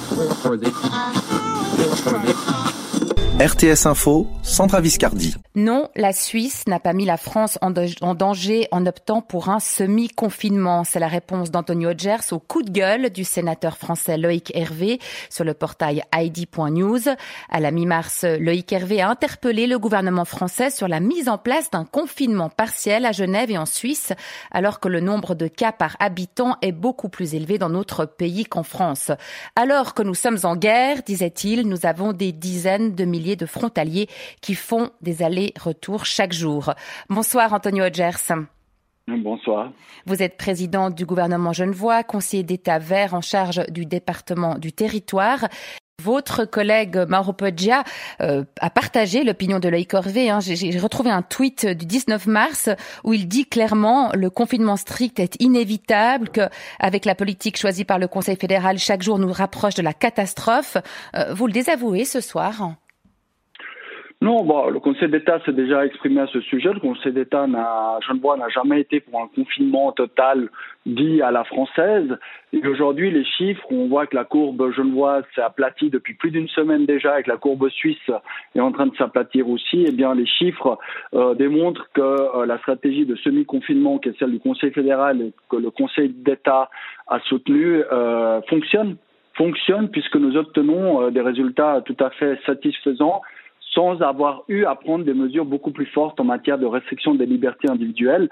[3.40, 5.34] RTS Info, Sandra Viscardi.
[5.56, 10.84] Non, la Suisse n'a pas mis la France en, danger en optant pour un semi-confinement.
[10.84, 15.42] C'est la réponse d'Antonio Gers au coup de gueule du sénateur français Loïc Hervé sur
[15.42, 17.00] le portail ID.news.
[17.50, 21.70] À la mi-mars, Loïc Hervé a interpellé le gouvernement français sur la mise en place
[21.72, 24.12] d'un confinement partiel à Genève et en Suisse,
[24.52, 28.44] alors que le nombre de cas par habitant est beaucoup plus élevé dans notre pays
[28.44, 29.10] qu'en France.
[29.56, 34.08] Alors que nous sommes en guerre, disait-il, nous avons des dizaines de milliers de frontaliers
[34.40, 36.74] qui font des allers-retours chaque jour.
[37.08, 38.32] Bonsoir Antonio Gers.
[39.06, 39.70] Bonsoir.
[40.06, 45.48] Vous êtes président du gouvernement genevois, conseiller d'État vert en charge du département du territoire.
[46.02, 47.84] Votre collègue Mauro Poggia
[48.20, 50.28] euh, a partagé l'opinion de Loïc Corvé.
[50.28, 50.40] Hein.
[50.40, 52.68] J'ai retrouvé un tweet du 19 mars
[53.04, 56.48] où il dit clairement le confinement strict est inévitable, que
[56.80, 60.76] avec la politique choisie par le Conseil fédéral, chaque jour nous rapproche de la catastrophe.
[61.14, 62.74] Euh, vous le désavouez ce soir?
[64.24, 66.72] Non, bon, le Conseil d'État s'est déjà exprimé à ce sujet.
[66.72, 67.46] Le Conseil d'État,
[68.08, 70.48] Genevois, n'a jamais été pour un confinement total
[70.86, 72.08] dit à la française.
[72.54, 76.48] Et aujourd'hui, les chiffres, on voit que la courbe genevoise s'est aplatie depuis plus d'une
[76.48, 78.10] semaine déjà, et que la courbe suisse
[78.54, 79.84] est en train de s'aplatir aussi.
[79.86, 80.78] Eh bien, les chiffres
[81.12, 85.32] euh, démontrent que euh, la stratégie de semi-confinement, qui est celle du Conseil fédéral et
[85.50, 86.70] que le Conseil d'État
[87.08, 88.96] a soutenue, euh, fonctionne
[89.36, 93.20] fonctionne puisque nous obtenons des résultats tout à fait satisfaisants
[93.74, 97.26] sans avoir eu à prendre des mesures beaucoup plus fortes en matière de restriction des
[97.26, 98.28] libertés individuelles.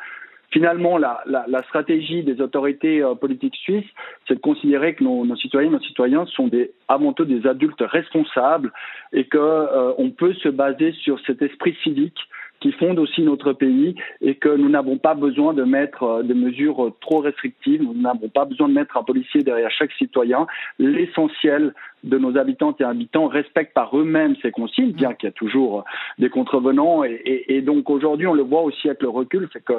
[0.53, 1.23] Finalement, la,
[1.69, 3.89] stratégie des autorités euh, politiques suisses,
[4.29, 6.51] c'est de considérer que nos, nos citoyens, nos citoyens sont
[6.89, 8.71] avant tout des adultes responsables
[9.15, 12.19] et qu'on euh, peut se baser sur cet esprit civique
[12.63, 16.35] qui fonde aussi notre pays et que nous n'avons pas besoin de mettre euh, des
[16.35, 20.47] mesures trop restrictives, nous n'avons pas besoin de mettre un policier derrière chaque citoyen.
[20.79, 25.33] L'essentiel de nos habitantes et habitants respectent par eux-mêmes ces consignes, bien qu'il y a
[25.33, 25.85] toujours
[26.19, 27.05] des contrevenants.
[27.05, 29.75] Et, et, et donc aujourd'hui, on le voit aussi avec le recul, c'est que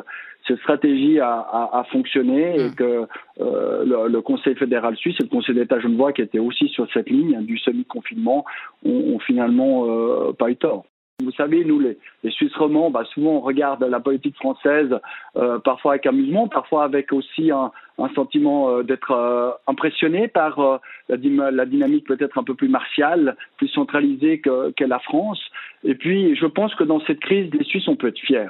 [0.48, 3.08] cette stratégie a, a, a fonctionné et que
[3.40, 6.86] euh, le, le, Conseil fédéral suisse et le Conseil d'État genevois, qui étaient aussi sur
[6.92, 8.44] cette ligne du semi-confinement,
[8.86, 10.86] ont, ont finalement euh, pas eu tort.
[11.22, 11.98] Vous savez, nous, les,
[12.32, 15.00] Suisses romands, bah, souvent on regarde la politique française,
[15.36, 17.72] euh, parfois avec amusement, parfois avec aussi un,
[18.16, 24.42] sentiment euh, d'être euh, impressionné par la, dynamique peut-être un peu plus martiale, plus centralisée
[24.42, 25.40] qu'est que la France.
[25.84, 28.50] Et puis, je pense que dans cette crise, les Suisses, on peut être fiers.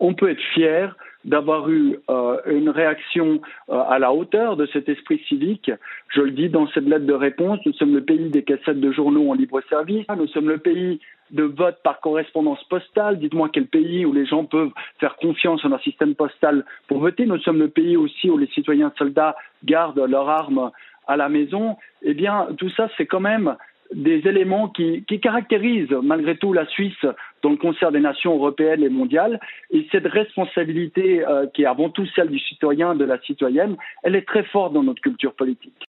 [0.00, 0.88] On peut être fiers
[1.24, 5.70] d'avoir eu euh, une réaction euh, à la hauteur de cet esprit civique.
[6.08, 8.92] Je le dis dans cette lettre de réponse, nous sommes le pays des cassettes de
[8.92, 11.00] journaux en libre service, nous sommes le pays
[11.30, 13.18] de vote par correspondance postale.
[13.18, 17.26] Dites-moi quel pays où les gens peuvent faire confiance en un système postal pour voter.
[17.26, 20.70] Nous sommes le pays aussi où les citoyens soldats gardent leurs armes
[21.06, 21.76] à la maison.
[22.02, 23.56] Eh bien, tout ça, c'est quand même
[23.94, 27.04] des éléments qui, qui, caractérisent malgré tout la Suisse
[27.42, 29.40] dans le concert des nations européennes et mondiales.
[29.70, 34.16] Et cette responsabilité, euh, qui est avant tout celle du citoyen, de la citoyenne, elle
[34.16, 35.86] est très forte dans notre culture politique.